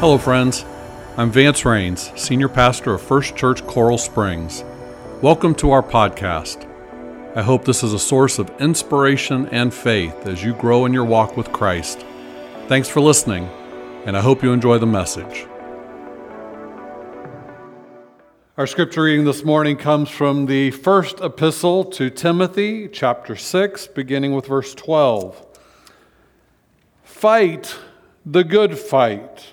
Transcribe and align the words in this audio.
Hello, 0.00 0.16
friends. 0.16 0.64
I'm 1.18 1.30
Vance 1.30 1.66
Rains, 1.66 2.10
Senior 2.18 2.48
Pastor 2.48 2.94
of 2.94 3.02
First 3.02 3.36
Church 3.36 3.62
Coral 3.66 3.98
Springs. 3.98 4.64
Welcome 5.20 5.54
to 5.56 5.72
our 5.72 5.82
podcast. 5.82 6.66
I 7.36 7.42
hope 7.42 7.66
this 7.66 7.82
is 7.82 7.92
a 7.92 7.98
source 7.98 8.38
of 8.38 8.50
inspiration 8.62 9.46
and 9.48 9.74
faith 9.74 10.26
as 10.26 10.42
you 10.42 10.54
grow 10.54 10.86
in 10.86 10.94
your 10.94 11.04
walk 11.04 11.36
with 11.36 11.52
Christ. 11.52 12.06
Thanks 12.66 12.88
for 12.88 13.02
listening, 13.02 13.44
and 14.06 14.16
I 14.16 14.22
hope 14.22 14.42
you 14.42 14.54
enjoy 14.54 14.78
the 14.78 14.86
message. 14.86 15.46
Our 18.56 18.66
scripture 18.66 19.02
reading 19.02 19.26
this 19.26 19.44
morning 19.44 19.76
comes 19.76 20.08
from 20.08 20.46
the 20.46 20.70
first 20.70 21.20
epistle 21.20 21.84
to 21.84 22.08
Timothy, 22.08 22.88
chapter 22.88 23.36
6, 23.36 23.88
beginning 23.88 24.34
with 24.34 24.46
verse 24.46 24.74
12. 24.74 25.44
Fight 27.04 27.76
the 28.24 28.44
good 28.44 28.78
fight 28.78 29.52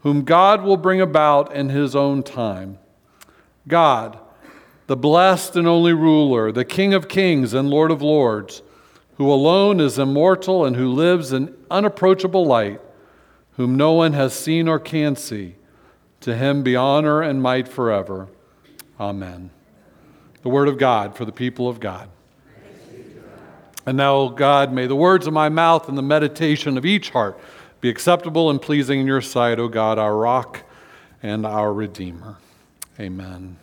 whom 0.00 0.22
God 0.22 0.62
will 0.62 0.76
bring 0.76 1.00
about 1.00 1.54
in 1.54 1.68
his 1.68 1.94
own 1.94 2.22
time. 2.22 2.78
God, 3.68 4.18
the 4.86 4.96
blessed 4.96 5.56
and 5.56 5.68
only 5.68 5.92
ruler, 5.92 6.50
the 6.50 6.64
King 6.64 6.94
of 6.94 7.08
kings 7.08 7.54
and 7.54 7.68
Lord 7.68 7.90
of 7.90 8.02
lords, 8.02 8.62
who 9.16 9.30
alone 9.30 9.80
is 9.80 9.98
immortal 9.98 10.64
and 10.64 10.76
who 10.76 10.88
lives 10.88 11.32
in 11.32 11.54
unapproachable 11.70 12.46
light, 12.46 12.80
whom 13.52 13.76
no 13.76 13.92
one 13.92 14.14
has 14.14 14.32
seen 14.32 14.66
or 14.66 14.78
can 14.78 15.14
see, 15.14 15.56
to 16.20 16.34
him 16.34 16.62
be 16.62 16.74
honor 16.74 17.20
and 17.20 17.42
might 17.42 17.68
forever. 17.68 18.28
Amen. 18.98 19.50
The 20.42 20.48
word 20.48 20.68
of 20.68 20.78
God 20.78 21.16
for 21.16 21.26
the 21.26 21.32
people 21.32 21.68
of 21.68 21.80
God. 21.80 22.08
And 23.86 23.96
now, 23.96 24.28
God, 24.28 24.72
may 24.72 24.86
the 24.86 24.96
words 24.96 25.26
of 25.26 25.32
my 25.32 25.48
mouth 25.48 25.88
and 25.88 25.96
the 25.96 26.02
meditation 26.02 26.78
of 26.78 26.86
each 26.86 27.10
heart 27.10 27.38
be 27.80 27.88
acceptable 27.88 28.50
and 28.50 28.60
pleasing 28.60 29.00
in 29.00 29.06
your 29.06 29.20
sight, 29.20 29.58
O 29.58 29.68
God, 29.68 29.98
our 29.98 30.16
rock 30.16 30.62
and 31.22 31.46
our 31.46 31.72
redeemer. 31.72 32.36
Amen. 32.98 33.56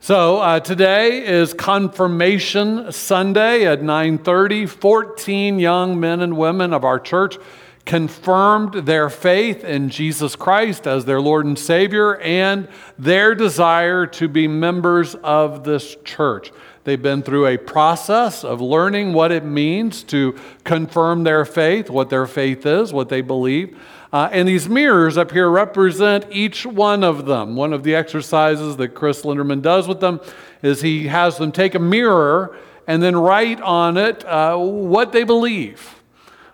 So 0.00 0.38
uh, 0.38 0.58
today 0.60 1.24
is 1.24 1.54
confirmation 1.54 2.90
Sunday 2.90 3.66
at 3.66 3.82
9:30. 3.82 4.68
14 4.68 5.58
young 5.58 6.00
men 6.00 6.20
and 6.20 6.36
women 6.36 6.72
of 6.72 6.84
our 6.84 6.98
church 6.98 7.38
confirmed 7.84 8.74
their 8.86 9.08
faith 9.08 9.64
in 9.64 9.88
Jesus 9.88 10.36
Christ 10.36 10.86
as 10.86 11.04
their 11.04 11.20
Lord 11.20 11.46
and 11.46 11.58
Savior 11.58 12.16
and 12.18 12.68
their 12.98 13.34
desire 13.34 14.06
to 14.06 14.28
be 14.28 14.46
members 14.46 15.14
of 15.16 15.64
this 15.64 15.96
church. 16.04 16.52
They've 16.84 17.00
been 17.00 17.22
through 17.22 17.46
a 17.46 17.56
process 17.56 18.44
of 18.44 18.60
learning 18.60 19.12
what 19.12 19.30
it 19.30 19.44
means 19.44 20.02
to 20.04 20.36
confirm 20.64 21.22
their 21.22 21.44
faith, 21.44 21.88
what 21.88 22.10
their 22.10 22.26
faith 22.26 22.66
is, 22.66 22.92
what 22.92 23.08
they 23.08 23.20
believe. 23.20 23.78
Uh, 24.12 24.28
and 24.32 24.46
these 24.46 24.68
mirrors 24.68 25.16
up 25.16 25.30
here 25.30 25.48
represent 25.48 26.26
each 26.30 26.66
one 26.66 27.04
of 27.04 27.24
them. 27.24 27.56
One 27.56 27.72
of 27.72 27.82
the 27.82 27.94
exercises 27.94 28.76
that 28.76 28.88
Chris 28.88 29.22
Linderman 29.22 29.62
does 29.62 29.88
with 29.88 30.00
them 30.00 30.20
is 30.60 30.82
he 30.82 31.06
has 31.06 31.38
them 31.38 31.52
take 31.52 31.74
a 31.74 31.78
mirror 31.78 32.56
and 32.86 33.02
then 33.02 33.16
write 33.16 33.60
on 33.60 33.96
it 33.96 34.24
uh, 34.24 34.56
what 34.58 35.12
they 35.12 35.24
believe. 35.24 36.01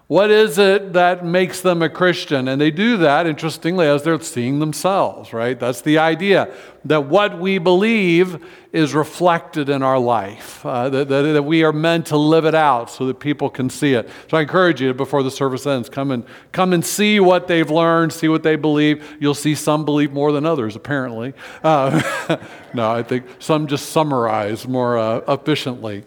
What 0.08 0.30
is 0.30 0.56
it 0.56 0.94
that 0.94 1.22
makes 1.22 1.60
them 1.60 1.82
a 1.82 1.90
Christian? 1.90 2.48
And 2.48 2.58
they 2.58 2.70
do 2.70 2.96
that, 2.96 3.26
interestingly, 3.26 3.86
as 3.86 4.04
they're 4.04 4.18
seeing 4.20 4.58
themselves, 4.58 5.34
right? 5.34 5.60
That's 5.60 5.82
the 5.82 5.98
idea 5.98 6.50
that 6.86 7.04
what 7.04 7.38
we 7.38 7.58
believe 7.58 8.42
is 8.72 8.94
reflected 8.94 9.68
in 9.68 9.82
our 9.82 9.98
life, 9.98 10.64
uh, 10.64 10.88
that, 10.88 11.08
that, 11.08 11.22
that, 11.22 11.42
we 11.42 11.62
are 11.62 11.74
meant 11.74 12.06
to 12.06 12.16
live 12.16 12.46
it 12.46 12.54
out 12.54 12.90
so 12.90 13.04
that 13.04 13.20
people 13.20 13.50
can 13.50 13.68
see 13.68 13.92
it. 13.92 14.08
So 14.30 14.38
I 14.38 14.40
encourage 14.40 14.80
you 14.80 14.94
before 14.94 15.22
the 15.22 15.30
service 15.30 15.66
ends, 15.66 15.90
come 15.90 16.10
and, 16.10 16.24
come 16.52 16.72
and 16.72 16.82
see 16.82 17.20
what 17.20 17.46
they've 17.46 17.70
learned, 17.70 18.14
see 18.14 18.28
what 18.28 18.42
they 18.42 18.56
believe. 18.56 19.18
You'll 19.20 19.34
see 19.34 19.54
some 19.54 19.84
believe 19.84 20.14
more 20.14 20.32
than 20.32 20.46
others, 20.46 20.74
apparently. 20.74 21.34
Uh, 21.62 22.38
no, 22.72 22.90
I 22.90 23.02
think 23.02 23.26
some 23.40 23.66
just 23.66 23.90
summarize 23.90 24.66
more 24.66 24.96
uh, 24.96 25.20
efficiently. 25.28 26.04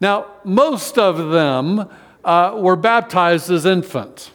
Now, 0.00 0.26
most 0.44 0.98
of 0.98 1.32
them 1.32 1.90
uh, 2.28 2.54
were 2.54 2.76
baptized 2.76 3.50
as 3.50 3.64
infants. 3.64 4.32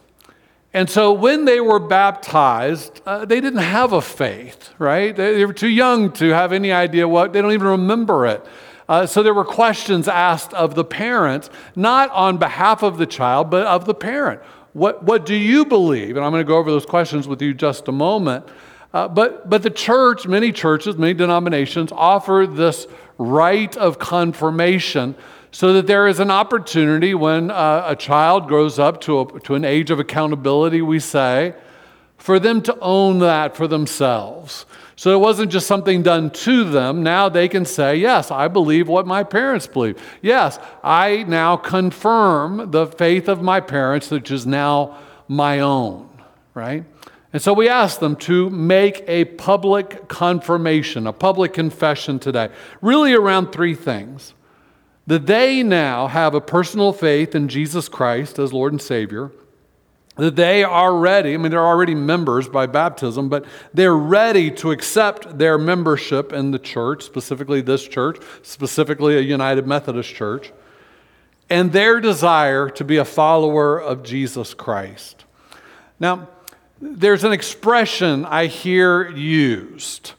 And 0.74 0.90
so 0.90 1.14
when 1.14 1.46
they 1.46 1.60
were 1.60 1.78
baptized, 1.78 3.02
uh, 3.06 3.26
they 3.26 3.40
didn't 3.40 3.60
have 3.60 3.94
a 3.94 4.02
faith, 4.02 4.72
right? 4.80 5.16
They, 5.16 5.36
they, 5.36 5.46
were 5.46 5.54
too 5.54 5.70
young 5.70 6.12
to 6.14 6.30
have 6.30 6.52
any 6.52 6.72
idea 6.72 7.08
what, 7.08 7.34
they 7.34 7.42
don't 7.42 7.52
even 7.52 7.68
remember 7.68 8.26
it. 8.26 8.44
Uh, 8.90 9.06
so 9.06 9.22
there 9.22 9.36
were 9.36 9.46
questions 9.46 10.08
asked 10.08 10.54
of 10.56 10.74
the 10.74 10.84
parents, 10.84 11.52
not 11.76 12.10
on 12.10 12.40
behalf 12.40 12.82
of 12.82 12.98
the 12.98 13.06
child, 13.06 13.52
but 13.52 13.68
of 13.68 13.86
the 13.86 13.94
parent. 13.94 14.42
What, 14.74 15.04
what 15.04 15.28
do 15.28 15.36
you 15.36 15.64
believe? 15.64 16.18
And 16.18 16.26
I'm 16.26 16.32
going 16.32 16.44
to 16.44 16.48
go 16.48 16.58
over 16.58 16.72
those 16.72 16.88
questions 16.88 17.28
with 17.28 17.44
you 17.44 17.54
just 17.54 17.88
a 17.88 17.92
moment. 17.92 18.44
Uh, 18.92 19.08
but, 19.08 19.48
but 19.52 19.62
the 19.62 19.70
church, 19.70 20.26
many 20.26 20.52
churches, 20.52 20.98
many 20.98 21.14
denominations 21.14 21.92
offer 21.92 22.48
this 22.50 22.88
rite 23.20 23.78
of 23.78 24.00
confirmation 24.00 25.14
so 25.54 25.72
that 25.74 25.86
there 25.86 26.08
is 26.08 26.20
an 26.20 26.32
opportunity 26.32 27.14
when 27.14 27.52
uh, 27.52 27.86
a 27.86 27.96
child 27.96 28.48
grows 28.48 28.80
up 28.80 29.00
to, 29.02 29.22
a, 29.22 29.40
to 29.42 29.54
an 29.54 29.64
age 29.64 29.92
of 29.92 30.00
accountability, 30.00 30.82
we 30.82 31.00
say, 31.00 31.54
for 32.18 32.40
them 32.40 32.60
to 32.60 32.76
own 32.80 33.20
that 33.20 33.56
for 33.56 33.68
themselves. 33.68 34.66
So 34.96 35.14
it 35.14 35.20
wasn't 35.20 35.52
just 35.52 35.68
something 35.68 36.02
done 36.02 36.32
to 36.32 36.64
them. 36.64 37.04
Now 37.04 37.30
they 37.30 37.48
can 37.48 37.66
say, 37.66 37.98
Yes, 37.98 38.32
I 38.32 38.48
believe 38.48 38.88
what 38.88 39.06
my 39.06 39.24
parents 39.24 39.68
believe. 39.68 40.02
Yes, 40.24 40.58
I 40.84 41.22
now 41.28 41.56
confirm 41.56 42.72
the 42.72 42.88
faith 42.88 43.28
of 43.28 43.44
my 43.44 43.60
parents, 43.60 44.10
which 44.10 44.32
is 44.32 44.48
now 44.48 44.98
my 45.28 45.60
own, 45.60 46.10
right? 46.56 46.84
And 47.32 47.42
so 47.42 47.54
we 47.54 47.70
ask 47.70 48.00
them 48.00 48.16
to 48.18 48.50
make 48.50 49.04
a 49.08 49.26
public 49.26 50.08
confirmation, 50.08 51.06
a 51.06 51.14
public 51.14 51.54
confession 51.54 52.18
today, 52.18 52.50
really 52.82 53.14
around 53.14 53.52
three 53.52 53.76
things 53.76 54.34
that 55.08 55.26
they 55.26 55.64
now 55.64 56.08
have 56.08 56.34
a 56.34 56.42
personal 56.42 56.94
faith 56.94 57.36
in 57.36 57.48
Jesus 57.48 57.90
Christ 57.90 58.40
as 58.40 58.54
Lord 58.54 58.72
and 58.72 58.82
Savior, 58.82 59.32
that 60.16 60.36
they 60.36 60.64
are 60.64 60.96
ready, 60.96 61.34
I 61.34 61.38
mean, 61.38 61.52
they're 61.52 61.66
already 61.66 61.96
members 61.96 62.48
by 62.48 62.68
baptism, 62.68 63.30
but 63.30 63.46
they're 63.74 63.96
ready 63.96 64.52
to 64.52 64.72
accept 64.72 65.40
their 65.40 65.58
membership 65.58 66.32
in 66.32 66.52
the 66.52 66.60
church, 66.60 67.04
specifically 67.04 67.62
this 67.62 67.88
church, 67.88 68.22
specifically 68.44 69.18
a 69.18 69.22
United 69.22 69.66
Methodist 69.66 70.14
church, 70.14 70.52
and 71.50 71.72
their 71.72 72.00
desire 72.00 72.70
to 72.70 72.84
be 72.84 72.98
a 72.98 73.06
follower 73.06 73.82
of 73.82 74.04
Jesus 74.04 74.54
Christ. 74.54 75.26
Now, 76.00 76.30
there's 76.80 77.24
an 77.24 77.32
expression 77.32 78.26
I 78.26 78.48
hear 78.48 79.10
used 79.10 80.14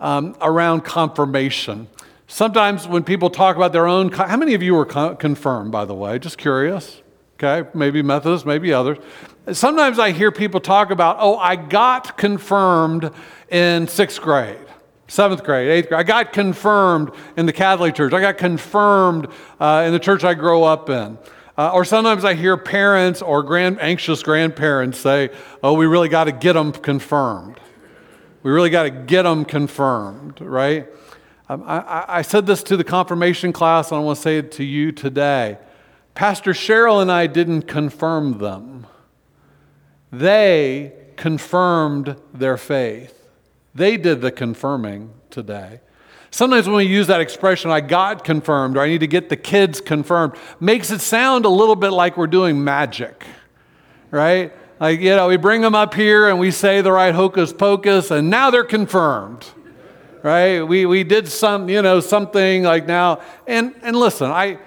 um, 0.00 0.36
around 0.40 0.82
confirmation. 0.82 1.88
Sometimes 2.32 2.86
when 2.86 3.02
people 3.02 3.28
talk 3.28 3.56
about 3.56 3.72
their 3.72 3.88
own, 3.88 4.12
how 4.12 4.36
many 4.36 4.54
of 4.54 4.62
you 4.62 4.76
were 4.76 4.86
confirmed, 4.86 5.72
by 5.72 5.84
the 5.84 5.96
way? 5.96 6.16
Just 6.20 6.38
curious. 6.38 7.02
Okay, 7.34 7.68
maybe 7.74 8.02
Methodists, 8.02 8.46
maybe 8.46 8.72
others. 8.72 8.98
Sometimes 9.50 9.98
I 9.98 10.12
hear 10.12 10.30
people 10.30 10.60
talk 10.60 10.92
about, 10.92 11.16
oh, 11.18 11.36
I 11.38 11.56
got 11.56 12.16
confirmed 12.16 13.10
in 13.50 13.88
sixth 13.88 14.20
grade, 14.20 14.64
seventh 15.08 15.42
grade, 15.42 15.70
eighth 15.70 15.88
grade. 15.88 15.98
I 15.98 16.04
got 16.04 16.32
confirmed 16.32 17.10
in 17.36 17.46
the 17.46 17.52
Catholic 17.52 17.96
Church. 17.96 18.12
I 18.12 18.20
got 18.20 18.38
confirmed 18.38 19.26
uh, 19.58 19.82
in 19.86 19.92
the 19.92 19.98
church 19.98 20.22
I 20.22 20.34
grew 20.34 20.62
up 20.62 20.88
in. 20.88 21.18
Uh, 21.58 21.72
or 21.74 21.84
sometimes 21.84 22.24
I 22.24 22.34
hear 22.34 22.56
parents 22.56 23.22
or 23.22 23.42
grand, 23.42 23.80
anxious 23.80 24.22
grandparents 24.22 25.00
say, 25.00 25.30
oh, 25.64 25.72
we 25.72 25.86
really 25.86 26.08
got 26.08 26.24
to 26.24 26.32
get 26.32 26.52
them 26.52 26.70
confirmed. 26.70 27.58
We 28.44 28.52
really 28.52 28.70
got 28.70 28.84
to 28.84 28.90
get 28.90 29.24
them 29.24 29.44
confirmed, 29.44 30.40
right? 30.40 30.86
Um, 31.50 31.64
I, 31.66 32.04
I 32.06 32.22
said 32.22 32.46
this 32.46 32.62
to 32.62 32.76
the 32.76 32.84
confirmation 32.84 33.52
class, 33.52 33.90
and 33.90 34.00
I 34.00 34.04
want 34.04 34.18
to 34.18 34.22
say 34.22 34.38
it 34.38 34.52
to 34.52 34.64
you 34.64 34.92
today. 34.92 35.58
Pastor 36.14 36.52
Cheryl 36.52 37.02
and 37.02 37.10
I 37.10 37.26
didn't 37.26 37.62
confirm 37.62 38.38
them, 38.38 38.86
they 40.12 40.92
confirmed 41.16 42.14
their 42.32 42.56
faith. 42.56 43.28
They 43.74 43.96
did 43.96 44.20
the 44.20 44.30
confirming 44.30 45.12
today. 45.28 45.80
Sometimes 46.30 46.68
when 46.68 46.76
we 46.76 46.84
use 46.84 47.08
that 47.08 47.20
expression, 47.20 47.72
I 47.72 47.80
got 47.80 48.22
confirmed, 48.22 48.76
or 48.76 48.82
I 48.82 48.86
need 48.86 49.00
to 49.00 49.08
get 49.08 49.28
the 49.28 49.36
kids 49.36 49.80
confirmed, 49.80 50.34
makes 50.60 50.92
it 50.92 51.00
sound 51.00 51.46
a 51.46 51.48
little 51.48 51.74
bit 51.74 51.90
like 51.90 52.16
we're 52.16 52.28
doing 52.28 52.62
magic, 52.62 53.26
right? 54.12 54.52
Like, 54.78 55.00
you 55.00 55.16
know, 55.16 55.26
we 55.26 55.36
bring 55.36 55.62
them 55.62 55.74
up 55.74 55.94
here 55.94 56.28
and 56.28 56.38
we 56.38 56.52
say 56.52 56.80
the 56.80 56.92
right 56.92 57.12
hocus 57.12 57.52
pocus, 57.52 58.12
and 58.12 58.30
now 58.30 58.52
they're 58.52 58.62
confirmed. 58.62 59.48
Right? 60.22 60.60
We, 60.60 60.86
we 60.86 61.04
did 61.04 61.28
some, 61.28 61.68
you 61.68 61.80
know, 61.82 62.00
something 62.00 62.62
like 62.62 62.86
now. 62.86 63.22
And, 63.46 63.74
and 63.82 63.96
listen, 63.96 64.30
I, 64.30 64.58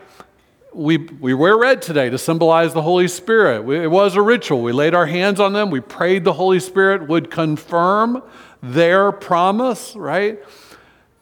we, 0.73 0.97
we 0.97 1.33
wear 1.33 1.57
red 1.57 1.81
today 1.81 2.09
to 2.09 2.17
symbolize 2.17 2.73
the 2.73 2.81
Holy 2.81 3.07
Spirit. 3.07 3.63
We, 3.63 3.77
it 3.77 3.91
was 3.91 4.15
a 4.15 4.21
ritual. 4.21 4.61
We 4.63 4.71
laid 4.71 4.95
our 4.95 5.05
hands 5.05 5.39
on 5.39 5.53
them. 5.53 5.69
We 5.69 5.79
prayed 5.79 6.23
the 6.23 6.33
Holy 6.33 6.59
Spirit 6.59 7.07
would 7.07 7.29
confirm 7.29 8.23
their 8.61 9.11
promise, 9.11 9.95
right? 9.95 10.39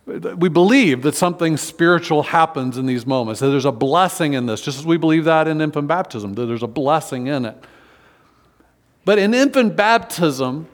We 0.05 0.49
believe 0.49 1.03
that 1.03 1.15
something 1.15 1.57
spiritual 1.57 2.23
happens 2.23 2.77
in 2.77 2.85
these 2.85 3.05
moments, 3.05 3.39
that 3.39 3.47
there's 3.47 3.65
a 3.65 3.71
blessing 3.71 4.33
in 4.33 4.45
this, 4.45 4.61
just 4.61 4.79
as 4.79 4.85
we 4.85 4.97
believe 4.97 5.25
that 5.25 5.47
in 5.47 5.61
infant 5.61 5.87
baptism, 5.87 6.33
that 6.35 6.45
there's 6.45 6.63
a 6.63 6.67
blessing 6.67 7.27
in 7.27 7.45
it. 7.45 7.57
But 9.05 9.19
in 9.19 9.33
infant 9.33 9.75
baptism, 9.75 10.67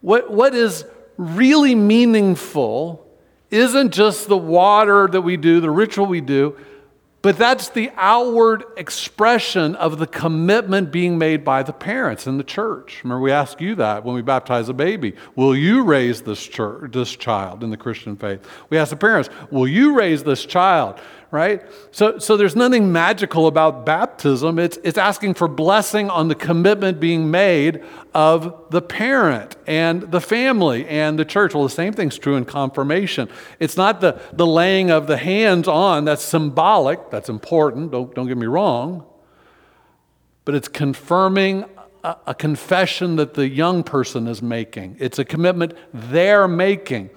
what, 0.00 0.30
what 0.30 0.54
is 0.54 0.84
really 1.20 1.74
meaningful 1.74 3.06
isn't 3.50 3.92
just 3.92 4.26
the 4.26 4.38
water 4.38 5.06
that 5.06 5.20
we 5.20 5.36
do, 5.36 5.60
the 5.60 5.70
ritual 5.70 6.06
we 6.06 6.22
do, 6.22 6.56
but 7.20 7.36
that's 7.36 7.68
the 7.68 7.90
outward 7.96 8.64
expression 8.78 9.74
of 9.74 9.98
the 9.98 10.06
commitment 10.06 10.90
being 10.90 11.18
made 11.18 11.44
by 11.44 11.62
the 11.62 11.74
parents 11.74 12.26
in 12.26 12.38
the 12.38 12.44
church. 12.44 13.02
Remember, 13.04 13.20
we 13.20 13.30
ask 13.30 13.60
you 13.60 13.74
that 13.74 14.02
when 14.02 14.14
we 14.14 14.22
baptize 14.22 14.70
a 14.70 14.72
baby. 14.72 15.14
Will 15.36 15.54
you 15.54 15.84
raise 15.84 16.22
this, 16.22 16.42
church, 16.42 16.92
this 16.92 17.14
child 17.14 17.62
in 17.62 17.68
the 17.68 17.76
Christian 17.76 18.16
faith? 18.16 18.40
We 18.70 18.78
ask 18.78 18.88
the 18.88 18.96
parents, 18.96 19.28
Will 19.50 19.68
you 19.68 19.94
raise 19.94 20.22
this 20.22 20.46
child? 20.46 20.98
Right? 21.30 21.62
So, 21.92 22.18
so 22.18 22.36
there's 22.36 22.56
nothing 22.56 22.90
magical 22.90 23.46
about 23.46 23.86
baptism. 23.86 24.58
It's, 24.58 24.78
it's 24.82 24.98
asking 24.98 25.34
for 25.34 25.46
blessing 25.46 26.10
on 26.10 26.28
the 26.28 26.34
commitment 26.34 26.98
being 26.98 27.30
made 27.30 27.82
of 28.12 28.70
the 28.70 28.82
parent 28.82 29.56
and 29.66 30.02
the 30.10 30.20
family 30.20 30.86
and 30.88 31.18
the 31.18 31.24
church. 31.24 31.54
Well, 31.54 31.62
the 31.62 31.70
same 31.70 31.92
thing's 31.92 32.18
true 32.18 32.34
in 32.34 32.44
confirmation. 32.44 33.28
It's 33.60 33.76
not 33.76 34.00
the, 34.00 34.20
the 34.32 34.46
laying 34.46 34.90
of 34.90 35.06
the 35.06 35.16
hands 35.16 35.68
on 35.68 36.04
that's 36.04 36.22
symbolic, 36.22 37.10
that's 37.10 37.28
important, 37.28 37.92
don't, 37.92 38.12
don't 38.14 38.26
get 38.26 38.36
me 38.36 38.46
wrong, 38.46 39.06
but 40.44 40.56
it's 40.56 40.68
confirming 40.68 41.64
a, 42.02 42.16
a 42.28 42.34
confession 42.34 43.16
that 43.16 43.34
the 43.34 43.48
young 43.48 43.84
person 43.84 44.26
is 44.26 44.42
making. 44.42 44.96
It's 44.98 45.20
a 45.20 45.24
commitment 45.24 45.74
they're 45.94 46.48
making. 46.48 47.10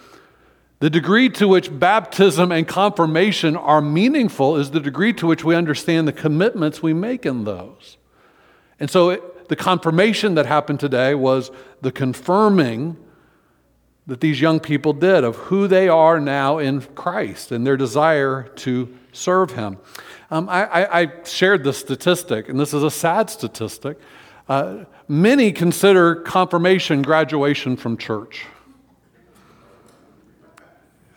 The 0.80 0.90
degree 0.90 1.30
to 1.30 1.48
which 1.48 1.78
baptism 1.80 2.52
and 2.52 2.68
confirmation 2.68 3.56
are 3.56 3.82
meaningful 3.82 4.58
is 4.58 4.72
the 4.72 4.80
degree 4.80 5.14
to 5.14 5.28
which 5.28 5.44
we 5.44 5.56
understand 5.56 6.08
the 6.08 6.14
commitments 6.14 6.84
we 6.84 6.94
make 6.94 7.26
in 7.26 7.46
those. 7.46 7.98
And 8.80 8.90
so 8.90 9.12
it, 9.12 9.48
the 9.48 9.56
confirmation 9.56 10.36
that 10.36 10.46
happened 10.46 10.80
today 10.80 11.16
was 11.16 11.52
the 11.82 11.92
confirming 11.92 12.98
that 14.08 14.20
these 14.20 14.42
young 14.42 14.60
people 14.60 14.94
did 14.94 15.24
of 15.24 15.36
who 15.36 15.68
they 15.68 15.88
are 15.88 16.20
now 16.20 16.58
in 16.58 16.82
Christ 16.82 17.52
and 17.52 17.66
their 17.66 17.78
desire 17.78 18.44
to 18.58 18.94
serve 19.14 19.52
Him. 19.52 19.78
Um, 20.30 20.50
I, 20.50 20.66
I, 20.66 21.02
I, 21.02 21.24
shared 21.24 21.64
this 21.64 21.78
statistic, 21.78 22.50
and 22.50 22.60
this 22.60 22.74
is 22.74 22.84
a 22.84 22.92
sad 22.92 23.30
statistic. 23.30 24.00
Uh, 24.50 24.86
many 25.08 25.52
consider 25.52 26.16
confirmation 26.16 27.02
graduation 27.02 27.78
from 27.78 27.98
church. 27.98 28.46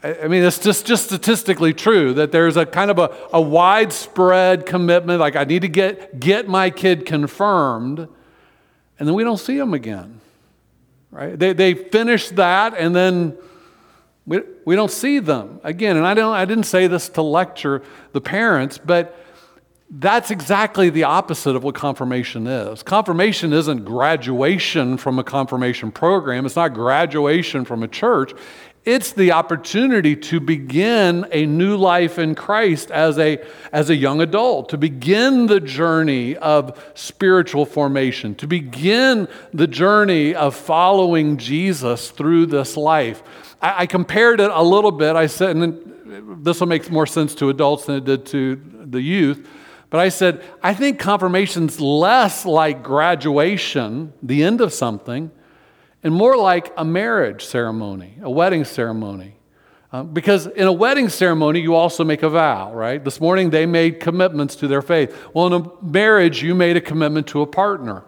I 0.07 0.29
mean, 0.29 0.43
it's 0.43 0.59
just, 0.59 0.87
just 0.87 1.07
statistically 1.07 1.73
true 1.73 2.15
that 2.15 2.33
there's 2.33 2.57
a 2.57 2.67
kind 2.67 2.91
of 2.91 2.99
a, 2.99 3.17
a 3.33 3.41
widespread 3.41 4.67
commitment, 4.67 5.21
like 5.21 5.37
I 5.37 5.45
need 5.45 5.63
to 5.63 5.69
get, 5.69 6.21
get 6.21 6.49
my 6.49 6.71
kid 6.71 7.07
confirmed, 7.07 8.01
and 8.99 9.09
then 9.09 9.15
we 9.15 9.25
don't 9.25 9.39
see 9.39 9.59
them 9.59 9.75
again. 9.75 10.21
Right? 11.11 11.39
They, 11.39 11.53
they 11.53 11.75
finish 11.75 12.29
that, 12.31 12.75
and 12.75 12.95
then 12.95 13.37
we, 14.27 14.41
we 14.65 14.77
don't 14.77 14.91
see 14.91 15.19
them 15.19 15.61
again. 15.65 15.97
And 15.97 16.07
I, 16.07 16.15
don't, 16.15 16.35
I 16.35 16.45
didn't 16.45 16.65
say 16.65 16.87
this 16.87 17.09
to 17.11 17.23
lecture 17.23 17.83
the 18.13 18.21
parents, 18.21 18.79
but 18.79 19.17
that's 19.89 20.31
exactly 20.31 20.91
the 20.91 21.05
opposite 21.05 21.55
of 21.55 21.63
what 21.63 21.75
confirmation 21.75 22.47
is. 22.47 22.83
Confirmation 22.83 23.53
isn't 23.53 23.85
graduation 23.85 24.97
from 24.99 25.19
a 25.19 25.25
confirmation 25.25 25.93
program, 25.93 26.45
it's 26.45 26.57
not 26.57 26.75
graduation 26.75 27.65
from 27.65 27.83
a 27.83 27.89
church. 27.89 28.33
It's 28.87 29.13
the 29.13 29.33
opportunity 29.33 30.15
to 30.15 30.39
begin 30.39 31.27
a 31.33 31.45
new 31.45 31.77
life 31.77 32.21
in 32.21 32.37
Christ 32.37 32.93
as 32.93 33.19
a, 33.19 33.45
as 33.73 33.91
a 33.91 33.97
young 33.97 34.21
adult, 34.21 34.69
to 34.69 34.79
begin 34.79 35.47
the 35.47 35.59
journey 35.59 36.37
of 36.37 36.81
spiritual 36.95 37.67
formation, 37.67 38.37
to 38.37 38.47
begin 38.47 39.27
the 39.53 39.67
journey 39.67 40.37
of 40.37 40.55
following 40.55 41.37
Jesus 41.37 42.13
through 42.13 42.47
this 42.47 42.77
life. 42.77 43.25
I, 43.61 43.83
I 43.83 43.87
compared 43.87 44.39
it 44.39 44.53
a 44.53 44.63
little 44.63 44.93
bit. 44.93 45.17
I 45.17 45.27
said, 45.27 45.57
and 45.57 46.45
this 46.45 46.61
will 46.61 46.69
make 46.69 46.89
more 46.89 47.07
sense 47.07 47.35
to 47.35 47.49
adults 47.49 47.87
than 47.87 47.97
it 47.97 48.05
did 48.05 48.25
to 48.27 48.55
the 48.85 49.01
youth. 49.01 49.49
But 49.91 49.99
I 49.99 50.11
said, 50.11 50.45
I 50.63 50.75
think 50.75 51.01
confirmation's 51.01 51.81
less 51.81 52.47
like 52.47 52.85
graduation, 52.85 54.13
the 54.23 54.45
end 54.45 54.61
of 54.61 54.73
something, 54.73 55.33
and 56.07 56.15
more 56.15 56.37
like 56.37 56.73
a 56.77 56.85
marriage 56.85 57.45
ceremony, 57.45 58.17
a 58.23 58.31
wedding 58.31 58.65
ceremony. 58.65 59.35
Uh, 59.93 60.05
because 60.05 60.47
in 60.47 60.69
a 60.69 60.73
wedding 60.73 61.09
ceremony, 61.09 61.59
you 61.61 61.75
also 61.75 62.05
make 62.05 62.23
a 62.23 62.29
vow, 62.29 62.73
right? 62.73 63.05
This 63.05 63.21
morning 63.21 63.51
they 63.51 63.67
made 63.67 63.99
commitments 63.99 64.55
to 64.57 64.69
their 64.69 64.83
faith. 64.83 65.13
Well, 65.35 65.49
in 65.49 65.53
a 65.55 65.85
marriage, 65.85 66.45
you 66.45 66.55
made 66.55 66.77
a 66.77 66.81
commitment 66.81 67.27
to 67.29 67.41
a 67.41 67.47
partner. 67.47 68.05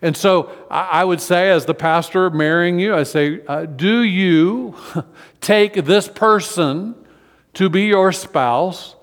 And 0.00 0.16
so 0.16 0.50
I, 0.70 1.02
I 1.02 1.04
would 1.04 1.20
say, 1.20 1.50
as 1.50 1.66
the 1.66 1.74
pastor 1.74 2.30
marrying 2.30 2.78
you, 2.78 2.94
I 2.94 3.02
say, 3.02 3.42
uh, 3.46 3.66
do 3.66 4.00
you 4.00 4.74
take 5.42 5.74
this 5.74 6.08
person 6.08 6.94
to 7.52 7.68
be 7.68 7.82
your 7.82 8.12
spouse 8.12 8.95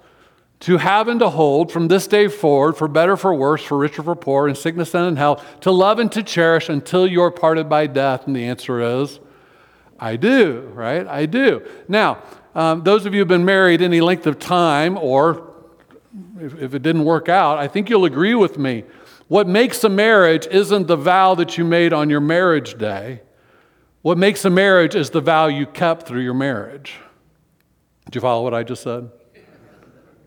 to 0.63 0.77
have 0.77 1.09
and 1.09 1.19
to 1.19 1.29
hold 1.29 1.73
from 1.73 1.89
this 1.89 2.07
day 2.07 2.29
forward, 2.29 2.77
for 2.77 2.87
better, 2.87 3.17
for 3.17 3.33
worse, 3.33 3.61
for 3.61 3.77
richer, 3.77 4.01
for 4.01 4.15
poor, 4.15 4.47
in 4.47 4.55
sickness 4.55 4.93
and 4.95 5.05
in 5.05 5.15
health, 5.17 5.45
to 5.59 5.71
love 5.71 5.99
and 5.99 6.09
to 6.13 6.23
cherish 6.23 6.69
until 6.69 7.05
you're 7.05 7.31
parted 7.31 7.67
by 7.67 7.85
death? 7.85 8.27
And 8.27 8.35
the 8.35 8.45
answer 8.45 8.79
is, 8.79 9.19
I 9.99 10.15
do, 10.15 10.71
right? 10.73 11.05
I 11.05 11.25
do. 11.25 11.67
Now, 11.89 12.23
um, 12.55 12.83
those 12.83 13.05
of 13.05 13.13
you 13.13 13.19
who've 13.19 13.27
been 13.27 13.43
married 13.43 13.81
any 13.81 13.99
length 13.99 14.25
of 14.25 14.39
time, 14.39 14.97
or 14.97 15.53
if, 16.39 16.55
if 16.61 16.73
it 16.73 16.81
didn't 16.81 17.03
work 17.03 17.27
out, 17.27 17.57
I 17.57 17.67
think 17.67 17.89
you'll 17.89 18.05
agree 18.05 18.35
with 18.35 18.57
me. 18.57 18.85
What 19.27 19.49
makes 19.49 19.83
a 19.83 19.89
marriage 19.89 20.47
isn't 20.47 20.87
the 20.87 20.95
vow 20.95 21.35
that 21.35 21.57
you 21.57 21.65
made 21.65 21.91
on 21.91 22.09
your 22.09 22.21
marriage 22.21 22.77
day. 22.77 23.21
What 24.01 24.17
makes 24.17 24.45
a 24.45 24.49
marriage 24.49 24.95
is 24.95 25.09
the 25.09 25.21
vow 25.21 25.47
you 25.47 25.65
kept 25.65 26.07
through 26.07 26.21
your 26.21 26.33
marriage. 26.33 26.95
Did 28.05 28.15
you 28.15 28.21
follow 28.21 28.43
what 28.43 28.53
I 28.53 28.63
just 28.63 28.83
said? 28.83 29.09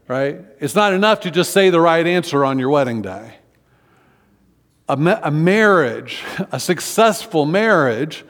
Right? 0.08 0.40
It's 0.60 0.74
not 0.74 0.92
enough 0.92 1.20
to 1.20 1.30
just 1.30 1.52
say 1.52 1.70
the 1.70 1.80
right 1.80 2.06
answer 2.06 2.44
on 2.44 2.58
your 2.58 2.70
wedding 2.70 3.02
day. 3.02 3.36
A, 4.88 4.96
ma- 4.96 5.20
a 5.22 5.30
marriage, 5.30 6.22
a 6.52 6.60
successful 6.60 7.44
marriage, 7.44 8.24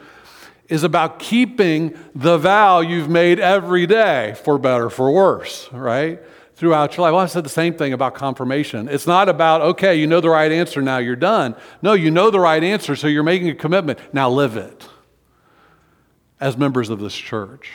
is 0.67 0.83
about 0.83 1.19
keeping 1.19 1.97
the 2.13 2.37
vow 2.37 2.81
you've 2.81 3.09
made 3.09 3.39
every 3.39 3.85
day, 3.85 4.35
for 4.43 4.57
better, 4.57 4.85
or 4.85 4.89
for 4.89 5.11
worse, 5.11 5.69
right? 5.71 6.21
Throughout 6.55 6.97
your 6.97 7.03
life. 7.03 7.13
Well, 7.13 7.21
I 7.21 7.27
said 7.27 7.45
the 7.45 7.49
same 7.49 7.75
thing 7.75 7.93
about 7.93 8.15
confirmation. 8.15 8.89
It's 8.89 9.07
not 9.07 9.29
about, 9.29 9.61
okay, 9.61 9.95
you 9.95 10.07
know 10.07 10.19
the 10.19 10.29
right 10.29 10.51
answer, 10.51 10.81
now 10.81 10.97
you're 10.97 11.15
done. 11.15 11.55
No, 11.81 11.93
you 11.93 12.11
know 12.11 12.31
the 12.31 12.39
right 12.39 12.61
answer, 12.61 12.95
so 12.95 13.07
you're 13.07 13.23
making 13.23 13.49
a 13.49 13.55
commitment. 13.55 13.99
Now 14.13 14.29
live 14.29 14.57
it 14.57 14.87
as 16.39 16.57
members 16.57 16.89
of 16.89 16.99
this 16.99 17.15
church. 17.15 17.71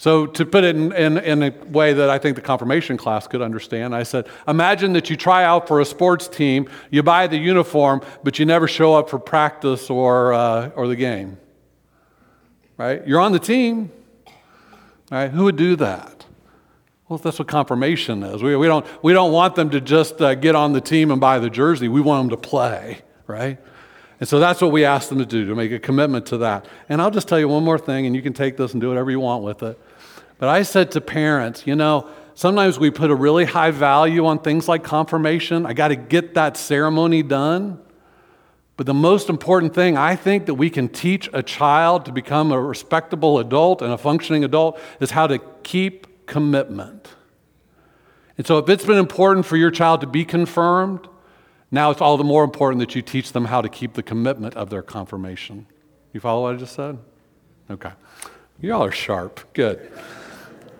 So, 0.00 0.26
to 0.26 0.46
put 0.46 0.62
it 0.62 0.76
in, 0.76 0.92
in, 0.92 1.18
in, 1.18 1.42
a 1.42 1.50
way 1.66 1.92
that 1.92 2.08
I 2.08 2.18
think 2.18 2.36
the 2.36 2.42
confirmation 2.42 2.96
class 2.96 3.26
could 3.26 3.42
understand, 3.42 3.96
I 3.96 4.04
said, 4.04 4.28
Imagine 4.46 4.92
that 4.92 5.10
you 5.10 5.16
try 5.16 5.42
out 5.42 5.66
for 5.66 5.80
a 5.80 5.84
sports 5.84 6.28
team, 6.28 6.70
you 6.90 7.02
buy 7.02 7.26
the 7.26 7.36
uniform, 7.36 8.02
but 8.22 8.38
you 8.38 8.46
never 8.46 8.68
show 8.68 8.94
up 8.94 9.10
for 9.10 9.18
practice 9.18 9.90
or, 9.90 10.32
uh, 10.32 10.68
or 10.76 10.86
the 10.86 10.94
game. 10.94 11.36
Right? 12.76 13.04
You're 13.08 13.20
on 13.20 13.32
the 13.32 13.40
team. 13.40 13.90
Right? 15.10 15.32
Who 15.32 15.44
would 15.44 15.56
do 15.56 15.74
that? 15.76 16.26
Well, 17.08 17.18
that's 17.18 17.40
what 17.40 17.48
confirmation 17.48 18.22
is. 18.22 18.40
We, 18.40 18.54
we, 18.54 18.68
don't, 18.68 18.86
we 19.02 19.12
don't 19.12 19.32
want 19.32 19.56
them 19.56 19.70
to 19.70 19.80
just 19.80 20.22
uh, 20.22 20.36
get 20.36 20.54
on 20.54 20.74
the 20.74 20.80
team 20.80 21.10
and 21.10 21.20
buy 21.20 21.40
the 21.40 21.50
jersey, 21.50 21.88
we 21.88 22.00
want 22.00 22.30
them 22.30 22.38
to 22.38 22.48
play, 22.48 22.98
right? 23.26 23.58
And 24.20 24.28
so 24.28 24.38
that's 24.38 24.60
what 24.60 24.72
we 24.72 24.84
ask 24.84 25.08
them 25.08 25.18
to 25.18 25.26
do, 25.26 25.46
to 25.46 25.54
make 25.54 25.72
a 25.72 25.78
commitment 25.78 26.26
to 26.26 26.38
that. 26.38 26.66
And 26.88 27.00
I'll 27.00 27.10
just 27.10 27.26
tell 27.26 27.38
you 27.38 27.48
one 27.48 27.64
more 27.64 27.78
thing, 27.78 28.06
and 28.06 28.14
you 28.14 28.22
can 28.22 28.32
take 28.32 28.56
this 28.56 28.72
and 28.72 28.80
do 28.80 28.88
whatever 28.88 29.10
you 29.10 29.20
want 29.20 29.42
with 29.42 29.62
it. 29.62 29.80
But 30.38 30.48
I 30.48 30.62
said 30.62 30.90
to 30.92 31.00
parents, 31.00 31.66
you 31.66 31.74
know, 31.74 32.08
sometimes 32.34 32.78
we 32.78 32.90
put 32.90 33.10
a 33.10 33.14
really 33.14 33.44
high 33.44 33.72
value 33.72 34.26
on 34.26 34.38
things 34.38 34.68
like 34.68 34.84
confirmation. 34.84 35.66
I 35.66 35.72
got 35.72 35.88
to 35.88 35.96
get 35.96 36.34
that 36.34 36.56
ceremony 36.56 37.22
done. 37.22 37.80
But 38.76 38.86
the 38.86 38.94
most 38.94 39.28
important 39.28 39.74
thing 39.74 39.96
I 39.96 40.14
think 40.14 40.46
that 40.46 40.54
we 40.54 40.70
can 40.70 40.88
teach 40.88 41.28
a 41.32 41.42
child 41.42 42.04
to 42.04 42.12
become 42.12 42.52
a 42.52 42.60
respectable 42.60 43.40
adult 43.40 43.82
and 43.82 43.92
a 43.92 43.98
functioning 43.98 44.44
adult 44.44 44.78
is 45.00 45.10
how 45.10 45.26
to 45.26 45.40
keep 45.64 46.26
commitment. 46.26 47.08
And 48.36 48.46
so 48.46 48.58
if 48.58 48.68
it's 48.68 48.84
been 48.84 48.98
important 48.98 49.46
for 49.46 49.56
your 49.56 49.72
child 49.72 50.00
to 50.02 50.06
be 50.06 50.24
confirmed, 50.24 51.08
Now 51.70 51.90
it's 51.90 52.00
all 52.00 52.16
the 52.16 52.24
more 52.24 52.44
important 52.44 52.80
that 52.80 52.94
you 52.94 53.02
teach 53.02 53.32
them 53.32 53.44
how 53.44 53.60
to 53.60 53.68
keep 53.68 53.94
the 53.94 54.02
commitment 54.02 54.54
of 54.54 54.70
their 54.70 54.82
confirmation. 54.82 55.66
You 56.12 56.20
follow 56.20 56.42
what 56.42 56.54
I 56.54 56.58
just 56.58 56.74
said? 56.74 56.98
Okay. 57.70 57.92
Y'all 58.60 58.84
are 58.84 58.92
sharp. 58.92 59.52
Good. 59.52 59.90